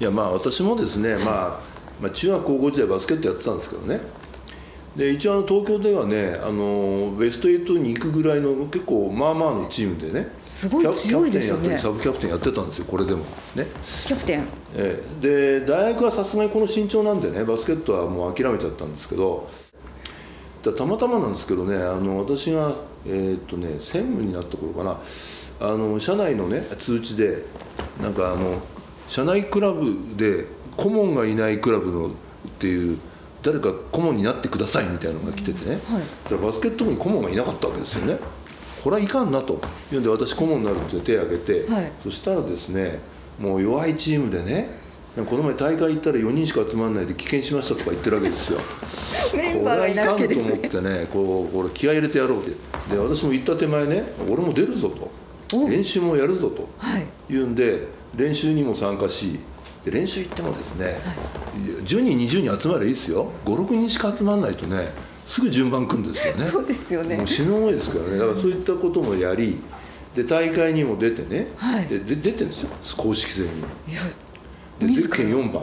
[0.00, 1.60] いやまあ私もですね、まあ
[2.02, 4.00] まあ、中学高校時代バスケットやってたんですけどね
[4.96, 11.76] で一応あの東京ではねあのベスト8に行くぐらいの結構まあまあのチームでねすごい強いですよね。
[11.78, 13.24] サブキャプテンやってたんですよこれでも。
[13.56, 13.66] ね。
[14.06, 14.44] キャプテン、
[14.76, 19.50] ええ、で大学はさすがにこの身長なんでねバスケットはもう諦めちゃったんですけど
[20.62, 22.74] たまたまなんですけどねあの私が
[23.04, 24.98] えー、っとね専務になった頃かな
[25.60, 27.42] あの社内のね通知で
[28.00, 28.62] なんかあの
[29.08, 32.10] 社内クラブで顧問がいないクラブのっ
[32.58, 32.98] ていう
[33.44, 36.00] 誰か顧問になってくださいみたいなのが来ててね、は
[36.34, 38.18] い、バスケット部に顧問がいなかったわけですよね。
[38.82, 39.60] これはいかんなと。
[39.92, 43.00] いうんで私顧問になるって手を挙げて、はい、そしたらですね
[43.38, 44.82] もう弱いチームでね
[45.14, 48.58] この前大会行ったら4人しか集まらないで棄権しましたとか言ってるわけですよ。
[49.30, 52.50] これはいかんと思ってねこうこれ気合い入れてやろうって。
[52.94, 55.10] で私も行った手前ね俺も出るぞと。
[55.68, 56.68] 練習もやるぞと
[57.28, 57.36] い。
[57.36, 57.86] うんで
[58.16, 59.38] 練習にも参加し
[59.84, 60.94] で練習行ってもですね、はい、
[61.82, 63.30] 10人20人集まればいいですよ。
[63.44, 64.88] 56人しか集まらないとね
[65.26, 66.44] すぐ順番組むんですよね。
[66.46, 67.16] そうですよね。
[67.16, 68.18] もう死ぬ思いですからね。
[68.18, 69.58] だからそういったこともやり
[70.14, 72.70] で大会にも出てね、はい、でで出てるんですよ。
[72.96, 73.50] 公式戦に。
[74.80, 75.62] でゼッケン4番。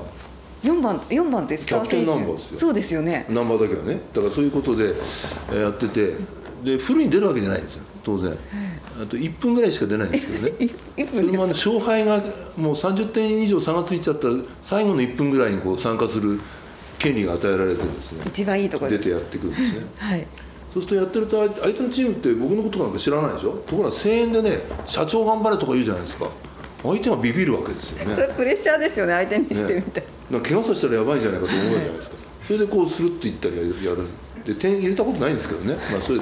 [0.63, 2.59] 4番4番ってキャプテンナンバーですよ。
[2.59, 3.25] そうですよね。
[3.29, 4.01] ナンバーだけはね。
[4.13, 4.93] だからそういうことで
[5.53, 6.15] やってて。
[6.63, 7.83] でフルに出るわけじゃないんですよ。
[8.03, 8.37] 当然、
[8.99, 10.69] あと1分ぐらいしか出ないんですけどね。
[11.13, 12.21] それも、勝敗が
[12.57, 16.39] もう30点以上差がついちゃったら最後の1分ぐらいにこう参加する
[16.99, 18.23] 権利が与えられてですね。
[18.27, 20.27] 一番いいところ出てやってくるんですね、 はい、
[20.73, 23.51] そうするとやってると相手のチームって僕のことなんか知らないでしょ？
[23.65, 26.29] ところが声援でね社長頑張れとか言うじゃないですか。
[26.83, 28.13] 相手がビビるわけですよね。
[28.15, 29.99] それプレッシャーですよね相手にしてみて、
[30.31, 33.61] ね、怪我させたらやばいんじゃないかと思うじゃないですか、はい、それでこうするって言ったりや
[33.91, 34.07] る
[34.45, 36.19] で点入れたことないんですけどね、まあそれ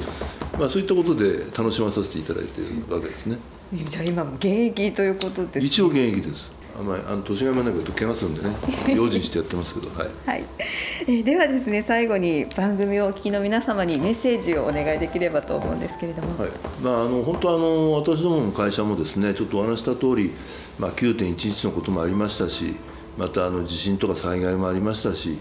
[0.58, 3.38] まあ、そういったことで楽しまさせていただいているわけですね。
[3.74, 6.52] じゃあ今も現役ということです、ね、一応現役です。
[6.78, 8.56] あんまりあの年がいもないと怪我するんでね。
[8.96, 10.46] 用心してやってますけどはい、はい、
[11.08, 16.50] えではですね最後に番組をお聞きの皆様にメッセージをお願いできればと思うんですけれども、はい。
[16.82, 20.32] まあ、あの本当あの私どもの会社もですねちょっとお話した通り、
[20.78, 22.76] まあ、9.11のこともありましたし
[23.20, 25.38] またあの地震とか災害もありましたし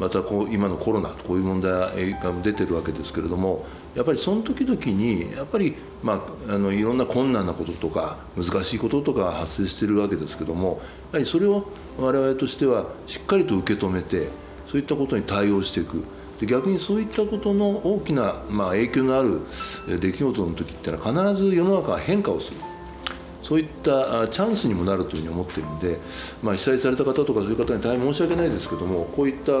[0.00, 1.70] またこう今のコロナこういう問題
[2.14, 3.64] が出てるわけですけれども
[3.94, 10.80] やっぱりその時々にやっぱり、まあ、あのいろんな困難なこととか難しいこととか発生しているわけですけども
[11.12, 14.28] やはりそれを我々としてはしっかりと受け止めて
[14.66, 16.04] そういったことに対応していく。
[16.40, 19.42] で逆にそういったことの大きな、まあ、影響のある
[20.00, 22.56] 出来事の時っていうのは必ず世の中が変化をする。
[23.42, 25.98] そういったチャンスにもなるというふうに思っているので、
[26.42, 29.52] まあ、被災された方とかそういう方に大変申し訳ないですけどもこういった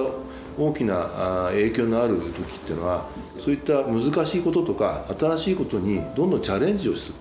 [0.58, 3.06] 大きな影響のある時っていうのは
[3.38, 7.14] そういった難しいこととか新しいことにどんどんチャレンジをする。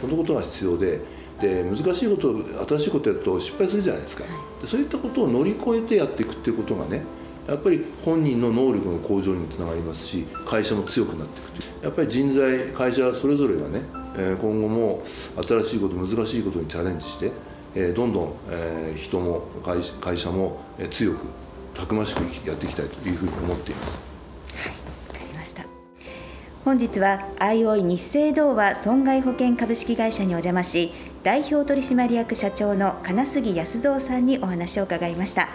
[0.00, 1.00] このことが必要で
[1.40, 2.34] で難しいこと
[2.66, 4.24] 新しいことやると失敗するじゃないですか。
[4.64, 7.02] そういったことを乗り越えてやっていくっていうことがね
[7.46, 11.84] やっぱり本人の能力の向上にもつながりますし会社も強くなっていくという。
[11.84, 13.82] やっぱり人材会社それぞれがね
[14.16, 15.02] 今後も
[15.46, 18.34] 新しいこと難しいことにチャレンジしてどんどん
[18.96, 19.42] 人も
[20.00, 20.60] 会社も
[20.90, 21.26] 強く
[21.74, 23.98] たくましくやっていきたいというふうに思っています。
[24.54, 25.64] はい、かりました。
[26.64, 30.92] 本日はアイオイ日清同和損害保険株式会社にお邪魔し
[31.22, 35.48] 代表取締役社長の金杉康三さんにお話を伺いました。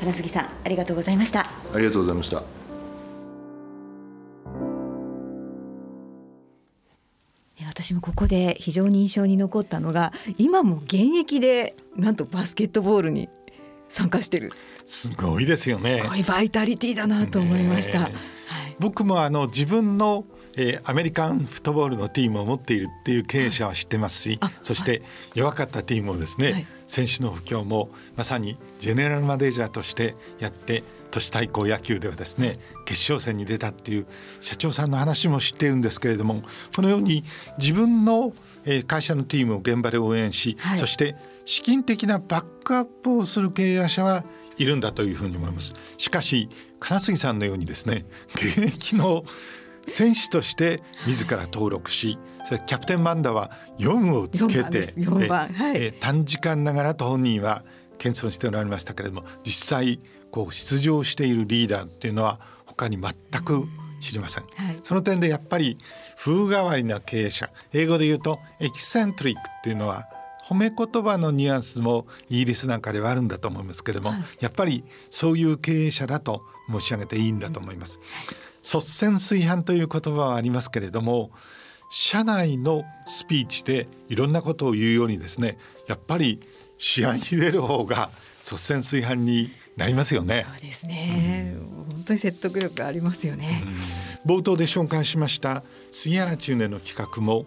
[0.00, 1.50] 金杉さんありがとうございました。
[1.74, 2.61] ありがとうございました
[7.82, 13.28] 私もここで非常に印象に残ったのが今も現役でなんとバスケットボールに
[13.88, 14.52] 参加してる。
[14.84, 16.00] すごいですよね。
[16.02, 18.12] すごいバイタリティだなと思いました、はい。
[18.78, 20.24] 僕もあの自分の
[20.54, 25.02] えー、アメリカンフットボールのチームを持っているっていう経営者は知ってますし、はい、そして
[25.34, 30.82] 弱かったチームをですね、はい、選手の不況もまさにジェネラルマネージャーとしてやって
[31.12, 34.06] 都市対抗野球ではですね決勝戦に出たっていう
[34.40, 36.42] 社長さんの話も知っているんですけれども
[36.74, 37.22] このように
[37.58, 38.32] 自分の
[38.86, 44.24] 会社のチームを現場で応援し、はい、そして資金的なバックアップをする経営者は
[44.56, 45.74] いるんだというふうに思います。
[45.98, 46.48] しかし
[46.80, 49.24] 金杉さんのようにですね 現役の
[49.86, 54.92] 選手として自ら登録し、それキャプテンマンダは4をつけて、
[55.28, 57.64] はい、え短時間ながらと本人は
[57.98, 59.98] 謙遜しておられましたけれども実際
[60.32, 63.68] こう出場しているリーダーっていうのは他に全く
[64.00, 65.78] 知りません、はい、その点でやっぱり
[66.16, 70.08] 風変わりな経営者英語で言うとエキセントリックっていうのは
[70.44, 78.00] 褒め言葉のニュアンスもイギリスなんかではあるんだと思いますけれども、はい、やっぱりそういう経営者だと申し上げていいんだと思います。
[78.62, 81.30] 率先垂範という言葉はありますけれども
[81.90, 86.40] 社内のスピーチでいろんなことを言うようにですねやっぱり
[86.78, 88.10] 試合に出る方が
[88.40, 90.46] 率先垂範になりますよね。
[90.50, 93.62] そうですね、うん、本当に説得力ありますよね、
[94.26, 97.46] うん、冒頭で紹介しました杉原中年の企画も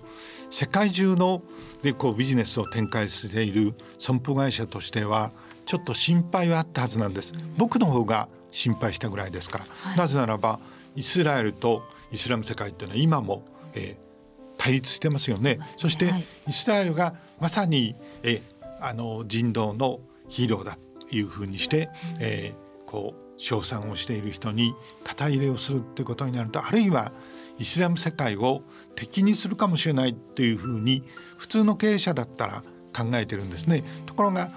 [0.50, 1.42] 世界中の
[1.82, 5.32] でこうビジネスを展開している損保会社としては
[5.66, 10.60] ちょっと心配はあったはずなんです、うん、僕の方が心配したぐらいですから、はい、なぜならば
[10.96, 15.60] イスラエルとイスラム世界っていうのは今も、えー、対立してますよね。
[15.78, 20.00] そ、ね、して、はい、イスラエルがまさに、えー、あの人道の
[20.30, 20.85] ヒーローだと
[21.18, 27.12] いうふうにして、うん、えー、こう称賛をしている人に肩入れをするということになるとあるいは
[27.58, 28.62] イスラム世界を
[28.96, 31.04] 敵にするかもしれないというふうに
[31.38, 32.64] 普通の経営者だったら
[32.96, 33.84] 考えてるんですね。
[34.06, 34.52] ところが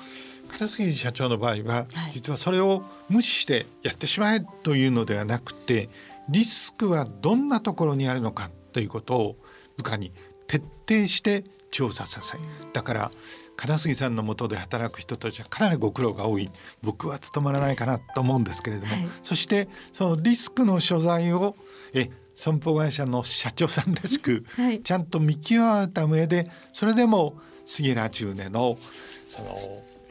[0.49, 5.91] 片杉社長の場合は、実はそれを無視してやってしまえというのではなくて
[6.29, 9.37] リスクはどんなところにあるのかということを
[9.77, 10.13] 部下に
[10.47, 12.39] 徹底して調査させ
[12.73, 13.11] だから
[13.59, 16.49] 金杉さんのもとで働く人たちはかなりご苦労が多い。
[16.81, 21.57] 僕は務まらないかなと思うんですけれども、はい、そしてそのリスクの所在を
[21.93, 24.45] え損保会社の社長さんらしく、
[24.85, 27.37] ちゃんと見極めた上でそれでも
[27.67, 28.79] 杉浦中根の
[29.27, 29.57] その、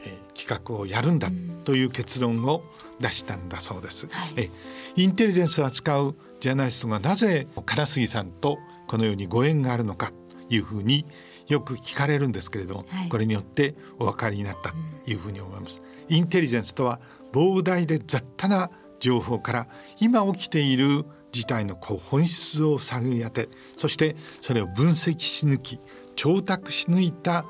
[0.04, 1.28] え企画をやるんだ
[1.64, 2.62] という結論を
[3.00, 4.08] 出したんだそうです。
[4.10, 4.50] はい、え
[4.96, 11.06] インテリジェンスを扱うジャーナリストがなぜ金杉さんとこのようにご縁があるのかというふうに
[11.48, 14.76] よく聞かれるんですけれども、はい、これによってお分かりになったと
[15.06, 15.82] いうふうに思います。
[16.08, 17.00] インテリジェンスとは
[17.32, 19.68] 膨大で雑多な情報から
[20.00, 25.78] 今起きている事態のこう本質を探り当てそしてそれを分析し抜き
[26.16, 27.44] 調達し抜いた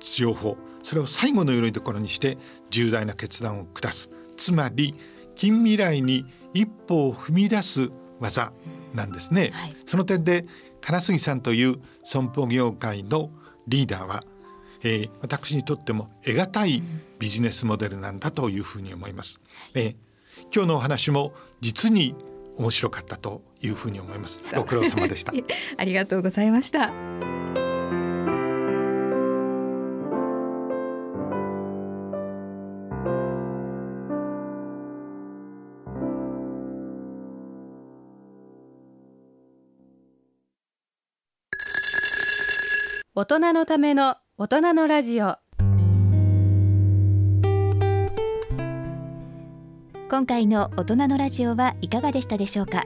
[0.00, 2.38] 情報それを最後のよりどころにして
[2.70, 4.10] 重大な決断を下す。
[4.36, 4.94] つまり
[5.34, 7.90] 近未来に一歩を踏み出す
[8.20, 8.52] 技
[8.94, 10.44] なんですね、はい、その点で
[10.80, 13.30] 金杉さんという損保業界の
[13.66, 14.24] リーダーは、
[14.82, 16.82] えー、私にとっても得難い
[17.18, 19.40] ビジネスモデルなんだというふうに思います、
[19.74, 19.94] えー、
[20.54, 22.14] 今日のお話も実に
[22.56, 24.44] 面白かったというふうに思います。
[24.54, 25.32] ご苦労様でした。
[25.76, 26.92] ありがとうございました。
[43.16, 45.36] 大人のための大人のラジオ。
[50.10, 52.82] 今回の大人のラジオはいかがでしたでしょうか？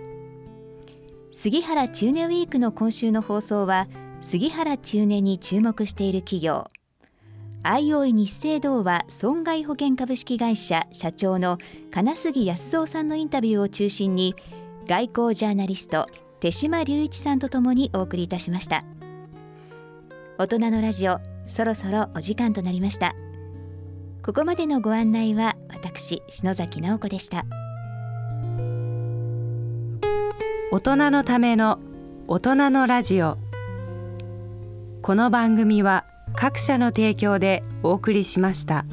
[1.32, 3.88] 杉原中年ウィークの今週の放送は
[4.20, 6.68] 杉原中年に注目している企業。
[7.62, 11.56] アイオイ日清同和損害保険株式会社社長の
[11.90, 14.34] 金杉康三さんのインタビューを中心に
[14.86, 16.06] 外交ジャーナリスト
[16.40, 18.84] 手島隆一さんとともにお送りいたしました。
[20.40, 21.18] 大人のラジオ
[21.48, 23.16] そろそろお時間となりました。
[24.22, 27.44] ここまでのご案内は私篠崎直子でした。
[30.70, 31.80] 大人のための
[32.28, 33.36] 大人のラジオ。
[35.02, 36.04] この番組は
[36.36, 38.84] 各社の提供でお送りしました。